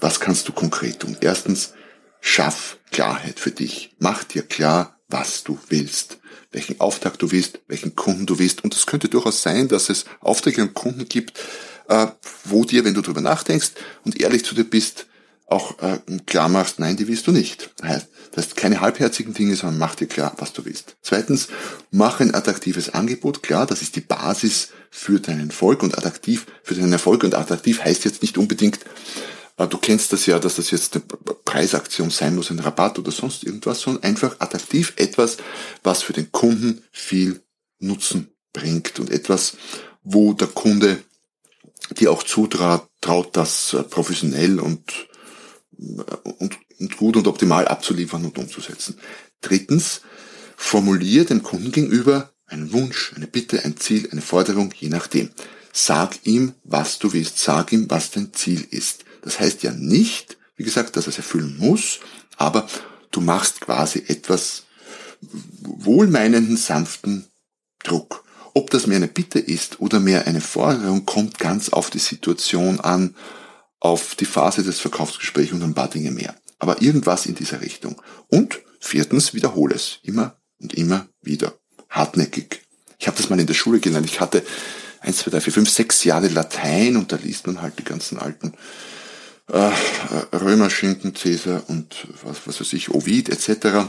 Was 0.01 0.19
kannst 0.19 0.49
du 0.49 0.53
konkret 0.53 0.99
tun? 0.99 1.17
Erstens, 1.21 1.75
schaff 2.21 2.79
Klarheit 2.91 3.39
für 3.39 3.53
dich. 3.53 3.95
Mach 4.01 4.25
dir 4.25 4.43
klar, 4.43 4.99
was 5.07 5.45
du 5.45 5.57
willst 5.69 6.19
welchen 6.51 6.81
Auftrag 6.81 7.19
du 7.19 7.31
willst, 7.31 7.61
welchen 7.69 7.95
Kunden 7.95 8.27
du 8.27 8.39
willst. 8.39 8.65
Und 8.65 8.75
es 8.75 8.87
könnte 8.87 9.09
durchaus 9.09 9.43
sein, 9.43 9.69
dass 9.69 9.91
es 9.91 10.07
Aufträge 10.21 10.63
und 10.63 10.73
Kunden 10.73 11.07
gibt, 11.07 11.39
äh, 11.89 12.07
wo 12.45 12.65
dir, 12.65 12.85
wenn 12.87 12.95
du 12.95 13.03
drüber 13.03 13.21
nachdenkst 13.21 13.73
und 14.05 14.19
ehrlich 14.19 14.47
zu 14.47 14.55
dir 14.55 14.65
bist, 14.65 15.07
auch 15.49 15.79
äh, 15.81 15.99
klar 16.27 16.49
machst, 16.49 16.79
nein, 16.79 16.97
die 16.97 17.09
willst 17.09 17.27
du 17.27 17.33
nicht. 17.33 17.71
Das 17.79 17.89
heißt, 17.89 18.09
das 18.33 18.45
heißt 18.45 18.57
keine 18.57 18.81
halbherzigen 18.81 19.33
Dinge, 19.33 19.57
sondern 19.57 19.79
mach 19.79 19.95
dir 19.95 20.07
klar, 20.07 20.35
was 20.39 20.53
du 20.53 20.65
willst. 20.65 20.97
Zweitens, 21.01 21.49
mach 21.91 22.21
ein 22.21 22.35
attraktives 22.35 22.91
Angebot 22.91 23.43
klar. 23.43 23.67
Das 23.67 23.81
ist 23.81 23.97
die 23.97 24.03
Basis 24.03 24.69
für 24.91 25.21
deinen 25.21 25.49
Erfolg 25.49 25.83
und 25.83 25.97
attraktiv 25.97 26.47
für 26.63 26.75
deinen 26.75 26.93
Erfolg. 26.93 27.25
Und 27.25 27.35
attraktiv 27.35 27.83
heißt 27.83 28.05
jetzt 28.05 28.21
nicht 28.21 28.37
unbedingt, 28.37 28.81
äh, 29.57 29.67
du 29.67 29.79
kennst 29.79 30.13
das 30.13 30.27
ja, 30.27 30.39
dass 30.39 30.57
das 30.57 30.71
jetzt 30.71 30.95
eine 30.95 31.05
Preisaktion 31.45 32.11
sein 32.11 32.35
muss, 32.35 32.51
ein 32.51 32.59
Rabatt 32.59 32.99
oder 32.99 33.11
sonst 33.11 33.45
irgendwas, 33.45 33.81
sondern 33.81 34.05
einfach 34.05 34.37
attraktiv 34.41 34.93
etwas, 34.97 35.39
was 35.83 36.03
für 36.03 36.13
den 36.13 36.31
Kunden 36.31 36.83
viel 36.93 37.41
Nutzen 37.79 38.29
bringt 38.53 38.99
und 39.01 39.11
etwas, 39.11 39.57
wo 40.03 40.35
der 40.35 40.49
Kunde 40.49 40.99
dir 41.97 42.13
auch 42.13 42.23
zutraut, 42.23 42.89
traut, 43.01 43.37
das 43.37 43.73
äh, 43.73 43.83
professionell 43.83 44.61
und, 44.61 45.08
und, 45.79 46.59
und 46.79 46.97
gut 46.97 47.17
und 47.17 47.27
optimal 47.27 47.69
abzuliefern 47.69 48.25
und 48.25 48.39
umzusetzen. 48.39 48.99
Drittens, 49.41 50.03
formulier 50.57 51.25
dem 51.25 51.43
Kunden 51.43 51.73
gegenüber 51.73 52.33
einen 52.47 52.73
Wunsch, 52.73 53.13
eine 53.15 53.27
Bitte, 53.27 53.65
ein 53.65 53.77
Ziel, 53.77 54.09
eine 54.11 54.23
Forderung, 54.23 54.73
je 54.77 54.89
nachdem. 54.89 55.31
Sag 55.73 56.19
ihm, 56.25 56.55
was 56.65 56.99
du 56.99 57.13
willst. 57.13 57.39
Sag 57.39 57.73
ihm, 57.73 57.89
was 57.89 58.11
dein 58.11 58.33
Ziel 58.33 58.67
ist. 58.71 59.05
Das 59.23 59.39
heißt 59.39 59.63
ja 59.63 59.73
nicht, 59.73 60.37
wie 60.57 60.65
gesagt, 60.65 60.97
dass 60.97 61.07
er 61.07 61.11
es 61.11 61.19
erfüllen 61.19 61.57
muss, 61.59 62.01
aber 62.37 62.67
du 63.11 63.21
machst 63.21 63.61
quasi 63.61 64.05
etwas 64.09 64.65
wohlmeinenden, 65.61 66.57
sanften 66.57 67.27
Druck. 67.83 68.25
Ob 68.55 68.71
das 68.71 68.87
mehr 68.87 68.97
eine 68.97 69.09
Bitte 69.09 69.39
ist 69.39 69.81
oder 69.81 70.01
mehr 70.01 70.27
eine 70.27 70.41
Forderung, 70.41 71.07
kommt 71.07 71.39
ganz 71.39 71.69
auf 71.69 71.91
die 71.91 71.99
Situation 71.99 72.81
an, 72.81 73.15
auf 73.81 74.15
die 74.15 74.25
Phase 74.25 74.63
des 74.63 74.81
Verkaufsgesprächs 74.81 75.53
und 75.53 75.63
ein 75.63 75.75
paar 75.75 75.89
Dinge 75.89 76.11
mehr. 76.11 76.35
Aber 76.59 76.83
irgendwas 76.83 77.27
in 77.27 77.35
dieser 77.35 77.61
Richtung. 77.61 78.01
Und 78.29 78.61
viertens, 78.81 79.35
wiederhole 79.35 79.75
es. 79.75 79.99
Immer 80.03 80.37
und 80.61 80.75
immer 80.75 81.09
wieder. 81.23 81.55
Hartnäckig. 81.89 82.63
Ich 82.99 83.07
habe 83.07 83.17
das 83.17 83.31
mal 83.31 83.39
in 83.39 83.47
der 83.47 83.55
Schule 83.55 83.79
gelernt. 83.79 84.07
Ich 84.07 84.21
hatte 84.21 84.43
eins, 85.01 85.19
zwei, 85.19 85.31
drei, 85.31 85.41
vier, 85.41 85.53
fünf, 85.53 85.71
sechs 85.71 86.05
Jahre 86.05 86.29
Latein 86.29 86.97
und 86.97 87.13
da 87.13 87.17
liest 87.17 87.47
man 87.47 87.63
halt 87.63 87.79
die 87.79 87.85
ganzen 87.85 88.19
alten 88.19 88.55
äh, 89.47 89.71
Römerschinken, 90.37 91.15
Cäsar 91.15 91.63
und 91.69 92.09
was, 92.23 92.47
was 92.47 92.61
weiß 92.61 92.73
ich, 92.73 92.91
Ovid 92.91 93.29
etc. 93.29 93.89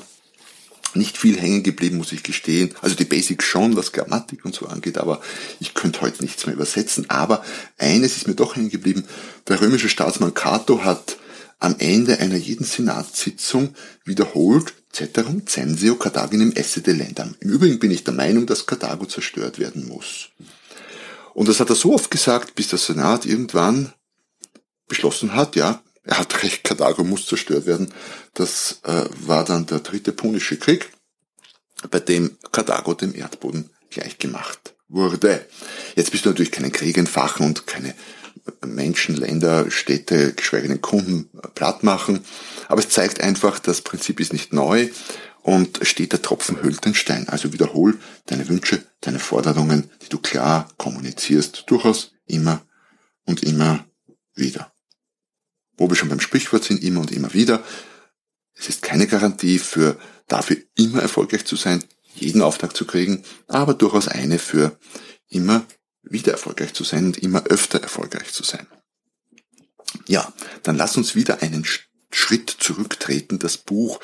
Nicht 0.96 1.18
viel 1.18 1.40
hängen 1.40 1.64
geblieben, 1.64 1.98
muss 1.98 2.12
ich 2.12 2.24
gestehen. 2.24 2.74
Also 2.82 2.96
die 2.96 3.06
Basics 3.06 3.46
schon, 3.46 3.76
was 3.76 3.92
Grammatik 3.92 4.46
und 4.46 4.56
so 4.56 4.68
angeht, 4.68 4.98
aber 4.98 5.22
ich 5.60 5.74
könnte 5.74 6.02
heute 6.02 6.24
nichts 6.24 6.46
mehr 6.46 6.56
übersetzen. 6.56 7.10
Aber 7.10 7.44
eines 7.78 8.18
ist 8.18 8.28
mir 8.28 8.36
doch 8.36 8.56
hängen 8.56 8.70
geblieben. 8.70 9.06
Der 9.48 9.62
römische 9.62 9.90
Staatsmann 9.90 10.34
Cato 10.34 10.84
hat 10.84 11.18
am 11.60 11.76
Ende 11.78 12.20
einer 12.20 12.38
jeden 12.38 12.66
Senatssitzung 12.66 13.76
wiederholt, 14.06 14.74
Ceterum 14.92 15.46
censeo 15.46 15.96
Carthaginem 15.96 16.54
esse 16.54 16.82
delendam. 16.82 17.36
Im 17.42 17.50
Übrigen 17.52 17.80
bin 17.80 17.92
ich 17.92 18.04
der 18.04 18.14
Meinung, 18.14 18.46
dass 18.46 18.66
Karthago 18.66 19.06
zerstört 19.06 19.60
werden 19.60 19.88
muss. 19.88 20.30
Und 21.34 21.48
das 21.48 21.60
hat 21.60 21.70
er 21.70 21.76
so 21.76 21.94
oft 21.94 22.10
gesagt, 22.10 22.56
bis 22.56 22.70
der 22.70 22.80
Senat 22.80 23.26
irgendwann 23.26 23.94
beschlossen 24.88 25.36
hat, 25.36 25.56
ja, 25.56 25.84
er 26.10 26.18
hat 26.18 26.42
recht, 26.42 26.64
Karthago 26.64 27.04
muss 27.04 27.28
zerstört 27.28 27.68
werden. 27.68 27.94
Das 28.34 28.80
äh, 28.84 29.06
war 29.28 29.46
dann 29.46 29.68
der 29.68 29.80
dritte 29.80 30.12
Punische 30.12 30.58
Krieg, 30.58 30.90
bei 31.92 32.00
dem 32.00 32.38
Karthago 32.52 32.96
dem 32.96 33.14
Erdboden 33.14 33.70
gleichgemacht 33.92 34.74
wurde. 34.88 35.46
Jetzt 35.96 36.12
bist 36.12 36.26
du 36.26 36.30
natürlich 36.30 36.52
keinen 36.52 36.72
Krieg 36.72 36.98
entfachen 36.98 37.46
und 37.46 37.68
keine 37.68 37.94
Menschen, 38.66 39.16
Länder, 39.18 39.70
Städte, 39.70 40.34
geschweige 40.34 40.68
denn 40.68 40.82
Kunden 40.82 41.30
platt 41.54 41.84
machen. 41.84 42.26
Aber 42.68 42.80
es 42.80 42.90
zeigt 42.90 43.22
einfach, 43.22 43.60
das 43.60 43.82
Prinzip 43.82 44.20
ist 44.20 44.34
nicht 44.34 44.52
neu 44.52 44.90
und 45.44 45.80
steht 45.84 46.12
der 46.12 46.24
Tropfen 46.24 46.64
hüllt 46.64 46.86
den 46.86 46.96
Stein. 46.96 47.30
Also 47.30 47.54
wiederhol 47.54 48.00
deine 48.26 48.50
Wünsche, 48.50 48.84
deine 49.02 49.20
Forderungen, 49.20 49.92
die 50.02 50.10
du 50.10 50.18
klar 50.18 50.68
kommunizierst, 50.78 51.66
durchaus 51.68 52.14
immer 52.26 52.64
und 53.26 53.44
immer 53.44 53.86
wieder. 54.34 54.72
Wo 55.80 55.90
wir 55.90 55.96
schon 55.96 56.10
beim 56.10 56.20
Sprichwort 56.20 56.64
sind, 56.64 56.84
immer 56.84 57.00
und 57.00 57.12
immer 57.12 57.34
wieder. 57.34 57.64
Es 58.54 58.70
ist 58.70 58.82
keine 58.84 59.08
Garantie 59.08 59.58
für 59.58 59.98
dafür 60.28 60.58
immer 60.76 61.02
erfolgreich 61.02 61.46
zu 61.46 61.56
sein, 61.56 61.84
jeden 62.14 62.42
Auftrag 62.42 62.76
zu 62.76 62.86
kriegen, 62.86 63.24
aber 63.48 63.74
durchaus 63.74 64.08
eine 64.08 64.38
für 64.38 64.78
immer 65.30 65.66
wieder 66.04 66.34
erfolgreich 66.34 66.74
zu 66.74 66.84
sein 66.84 67.06
und 67.06 67.18
immer 67.18 67.46
öfter 67.46 67.82
erfolgreich 67.82 68.34
zu 68.34 68.44
sein. 68.44 68.68
Ja, 70.08 70.32
dann 70.64 70.76
lass 70.76 70.98
uns 70.98 71.16
wieder 71.16 71.42
einen 71.42 71.66
Schritt 72.12 72.50
zurücktreten. 72.50 73.40
Das 73.40 73.58
Buch, 73.58 74.00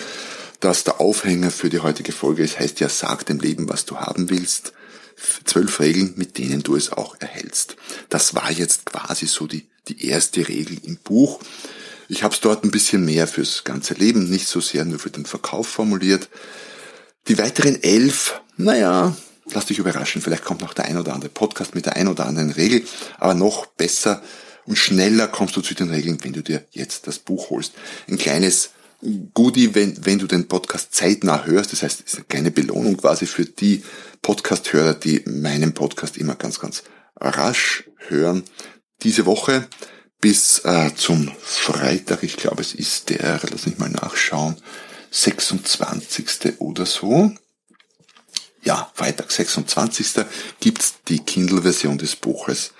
das 0.60 0.86
der 0.86 1.02
Aufhänger 1.02 1.52
für 1.52 1.70
die 1.70 1.80
heutige 1.80 2.14
Folge 2.14 2.44
ist, 2.44 2.60
heißt 2.60 2.80
ja, 2.80 2.90
sag 2.90 3.26
dem 3.26 3.40
Leben, 3.40 3.68
was 3.70 3.86
du 3.86 3.98
haben 3.98 4.30
willst. 4.30 4.74
Zwölf 5.46 5.80
Regeln, 5.80 6.14
mit 6.16 6.38
denen 6.38 6.64
du 6.64 6.76
es 6.76 6.92
auch 6.92 7.20
erhältst. 7.20 7.76
Das 8.10 8.36
war 8.36 8.52
jetzt 8.52 8.86
quasi 8.86 9.28
so 9.28 9.48
die, 9.48 9.70
die 9.88 10.08
erste 10.08 10.48
Regel 10.48 10.78
im 10.84 10.98
Buch. 10.98 11.40
Ich 12.08 12.24
habe 12.24 12.34
es 12.34 12.42
dort 12.42 12.64
ein 12.64 12.72
bisschen 12.72 13.04
mehr 13.04 13.28
fürs 13.28 13.64
ganze 13.64 13.96
Leben, 13.96 14.30
nicht 14.30 14.48
so 14.48 14.62
sehr 14.62 14.86
nur 14.86 15.00
für 15.00 15.10
den 15.10 15.26
Verkauf 15.26 15.68
formuliert. 15.68 16.30
Die 17.28 17.38
weiteren 17.38 17.82
elf, 17.82 18.42
naja, 18.58 19.16
lass 19.52 19.66
dich 19.66 19.80
überraschen, 19.80 20.22
vielleicht 20.22 20.46
kommt 20.46 20.62
noch 20.62 20.74
der 20.74 20.86
ein 20.86 20.98
oder 20.98 21.14
andere 21.14 21.30
Podcast 21.30 21.74
mit 21.74 21.86
der 21.86 21.96
ein 21.96 22.08
oder 22.08 22.26
anderen 22.26 22.52
Regel, 22.52 22.84
aber 23.18 23.34
noch 23.34 23.66
besser 23.66 24.22
und 24.66 24.78
schneller 24.78 25.28
kommst 25.28 25.56
du 25.56 25.62
zu 25.62 25.74
den 25.74 25.90
Regeln, 25.90 26.18
wenn 26.24 26.34
du 26.34 26.42
dir 26.42 26.66
jetzt 26.72 27.08
das 27.08 27.20
Buch 27.20 27.50
holst. 27.50 27.74
Ein 28.08 28.18
kleines 28.18 28.72
Goodie, 29.34 29.76
wenn, 29.76 30.06
wenn 30.06 30.20
du 30.20 30.26
den 30.26 30.48
Podcast 30.48 30.94
zeitnah 30.94 31.46
hörst, 31.46 31.72
das 31.72 31.84
heißt, 31.84 32.02
es 32.02 32.14
ist 32.14 32.16
eine 32.16 32.26
kleine 32.26 32.52
Belohnung 32.52 32.98
quasi 32.98 33.28
für 33.28 33.46
die 33.46 33.84
Podcast-Hörer, 34.22 34.96
die 34.96 35.24
meinen 35.28 35.74
Podcast 35.74 36.18
immer 36.18 36.36
ganz, 36.36 36.60
ganz 36.60 36.84
rasch 37.16 37.84
hören. 38.08 38.44
Diese 39.04 39.26
Woche 39.26 39.68
bis 40.22 40.60
äh, 40.60 40.92
zum 40.96 41.32
Freitag, 41.40 42.24
ich 42.24 42.38
glaube 42.38 42.62
es 42.62 42.74
ist 42.74 43.10
der, 43.10 43.40
lass 43.50 43.66
mich 43.66 43.78
mal 43.78 43.90
nachschauen, 43.90 44.58
26. 45.12 46.60
oder 46.60 46.86
so, 46.86 47.32
ja, 48.66 48.92
Freitag 48.96 49.32
26. 49.32 50.26
gibt's 50.60 50.96
die 51.08 51.20
Kindle-Version 51.20 52.00
des 52.00 52.16
Buches 52.16 52.74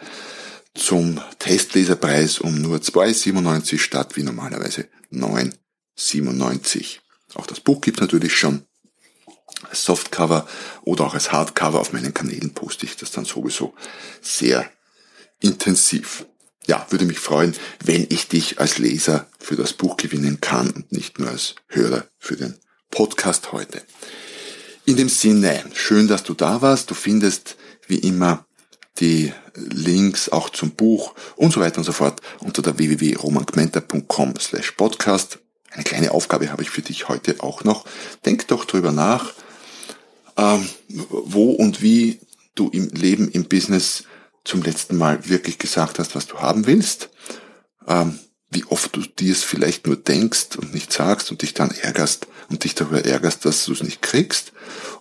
zum 0.74 1.22
Testleserpreis 1.40 2.40
um 2.40 2.60
nur 2.60 2.80
2,97 2.80 3.78
statt 3.80 4.16
wie 4.16 4.24
normalerweise 4.24 4.88
9,97. 5.12 7.00
Auch 7.36 7.46
das 7.46 7.60
Buch 7.60 7.82
gibt 7.82 8.02
natürlich 8.02 8.36
schon 8.36 8.66
als 9.70 9.86
Softcover 9.86 10.48
oder 10.82 11.06
auch 11.06 11.14
als 11.14 11.32
Hardcover. 11.32 11.80
Auf 11.80 11.94
meinen 11.94 12.14
Kanälen 12.14 12.54
poste 12.54 12.86
ich 12.86 12.98
das 12.98 13.12
dann 13.12 13.26
sowieso 13.26 13.74
sehr 14.22 14.70
intensiv. 15.40 16.26
Ja, 16.68 16.86
würde 16.90 17.06
mich 17.06 17.20
freuen, 17.20 17.56
wenn 17.84 18.08
ich 18.10 18.28
dich 18.28 18.60
als 18.60 18.80
Leser 18.80 19.28
für 19.40 19.56
das 19.56 19.74
Buch 19.74 19.98
gewinnen 19.98 20.42
kann 20.42 20.72
und 20.72 20.92
nicht 20.92 21.20
nur 21.20 21.30
als 21.30 21.56
Hörer 21.68 22.06
für 22.18 22.36
den 22.36 22.56
Podcast 22.90 23.52
heute. 23.52 23.84
In 24.86 24.98
dem 24.98 25.10
Sinne, 25.10 25.64
schön, 25.74 26.08
dass 26.08 26.24
du 26.24 26.34
da 26.34 26.62
warst. 26.62 26.90
Du 26.90 26.96
findest 26.96 27.56
wie 27.88 27.98
immer 27.98 28.46
die 29.00 29.34
Links 29.56 30.30
auch 30.30 30.50
zum 30.50 30.72
Buch 30.72 31.14
und 31.36 31.52
so 31.52 31.60
weiter 31.60 31.80
und 31.80 31.84
so 31.84 31.92
fort 31.92 32.22
unter 32.40 32.62
der 32.62 32.78
www.romangmenta.com 32.78 34.36
slash 34.40 34.72
podcast. 34.72 35.40
Eine 35.72 35.84
kleine 35.84 36.12
Aufgabe 36.12 36.52
habe 36.52 36.64
ich 36.64 36.70
für 36.70 36.82
dich 36.82 37.10
heute 37.10 37.42
auch 37.42 37.64
noch. 37.64 37.86
Denk 38.26 38.48
doch 38.48 38.66
drüber 38.66 38.92
nach, 38.92 39.34
ähm, 40.38 40.68
wo 40.88 41.52
und 41.52 41.82
wie 41.82 42.20
du 42.56 42.70
im 42.70 42.90
Leben, 42.90 43.30
im 43.30 43.46
Business 43.46 44.06
zum 44.46 44.62
letzten 44.62 44.98
Mal 44.98 45.28
wirklich 45.28 45.58
gesagt 45.58 46.00
hast, 46.00 46.16
was 46.16 46.28
du 46.28 46.40
haben 46.40 46.66
willst. 46.66 47.10
Ähm, 47.88 48.20
wie 48.52 48.64
oft 48.66 48.96
du 48.96 49.02
dir 49.02 49.34
es 49.34 49.44
vielleicht 49.44 49.86
nur 49.86 49.98
denkst 49.98 50.56
und 50.56 50.74
nicht 50.74 50.94
sagst 50.94 51.30
und 51.30 51.42
dich 51.42 51.54
dann 51.54 51.72
ärgerst 51.72 52.28
und 52.50 52.64
dich 52.64 52.74
darüber 52.74 53.04
ärgerst, 53.04 53.44
dass 53.44 53.66
du 53.66 53.74
es 53.74 53.84
nicht 53.84 54.02
kriegst 54.02 54.54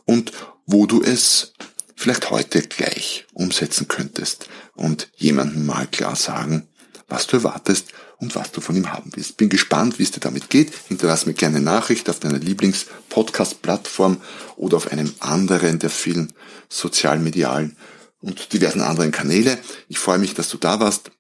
und 0.04 0.32
wo 0.66 0.86
du 0.86 1.02
es 1.02 1.52
vielleicht 1.94 2.30
heute 2.30 2.62
gleich 2.62 3.26
umsetzen 3.32 3.86
könntest 3.86 4.48
und 4.74 5.08
jemandem 5.14 5.66
mal 5.66 5.86
klar 5.86 6.16
sagen, 6.16 6.66
was 7.06 7.26
du 7.26 7.36
erwartest 7.36 7.92
und 8.18 8.34
was 8.34 8.50
du 8.50 8.60
von 8.60 8.74
ihm 8.74 8.92
haben 8.92 9.12
willst. 9.14 9.36
Bin 9.36 9.50
gespannt, 9.50 9.98
wie 9.98 10.02
es 10.02 10.10
dir 10.10 10.20
damit 10.20 10.50
geht. 10.50 10.72
Hinterlass 10.88 11.26
mir 11.26 11.34
gerne 11.34 11.56
eine 11.56 11.64
Nachricht 11.64 12.08
auf 12.08 12.18
deiner 12.18 12.38
Lieblings-Podcast-Plattform 12.38 14.20
oder 14.56 14.78
auf 14.78 14.90
einem 14.90 15.14
anderen 15.20 15.78
der 15.78 15.90
vielen 15.90 16.32
sozialmedialen 16.68 17.76
und 18.24 18.52
diversen 18.52 18.80
anderen 18.80 19.12
Kanäle. 19.12 19.58
Ich 19.88 19.98
freue 19.98 20.18
mich, 20.18 20.34
dass 20.34 20.48
du 20.48 20.56
da 20.56 20.80
warst. 20.80 21.10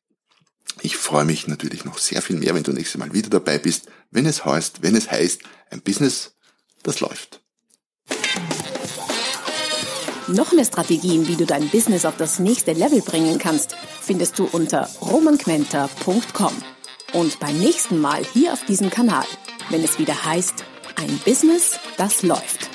Ich 0.80 0.96
freue 0.96 1.24
mich 1.24 1.46
natürlich 1.46 1.84
noch 1.84 1.98
sehr 1.98 2.22
viel 2.22 2.36
mehr, 2.36 2.54
wenn 2.54 2.62
du 2.62 2.72
nächstes 2.72 2.98
Mal 2.98 3.12
wieder 3.12 3.30
dabei 3.30 3.58
bist, 3.58 3.86
wenn 4.10 4.26
es 4.26 4.44
heißt, 4.44 4.82
wenn 4.82 4.96
es 4.96 5.10
heißt, 5.10 5.42
ein 5.70 5.82
Business, 5.82 6.32
das 6.82 7.00
läuft. 7.00 7.40
Noch 10.26 10.52
mehr 10.52 10.64
Strategien, 10.64 11.28
wie 11.28 11.36
du 11.36 11.44
dein 11.44 11.68
Business 11.68 12.06
auf 12.06 12.16
das 12.16 12.38
nächste 12.38 12.72
Level 12.72 13.02
bringen 13.02 13.38
kannst, 13.38 13.76
findest 14.00 14.38
du 14.38 14.48
unter 14.50 14.88
romanquenter.com. 15.02 16.54
Und 17.12 17.38
beim 17.38 17.58
nächsten 17.60 18.00
Mal 18.00 18.24
hier 18.32 18.54
auf 18.54 18.64
diesem 18.64 18.90
Kanal, 18.90 19.26
wenn 19.68 19.84
es 19.84 19.98
wieder 19.98 20.24
heißt, 20.24 20.64
ein 20.96 21.20
Business, 21.24 21.78
das 21.98 22.22
läuft. 22.22 22.73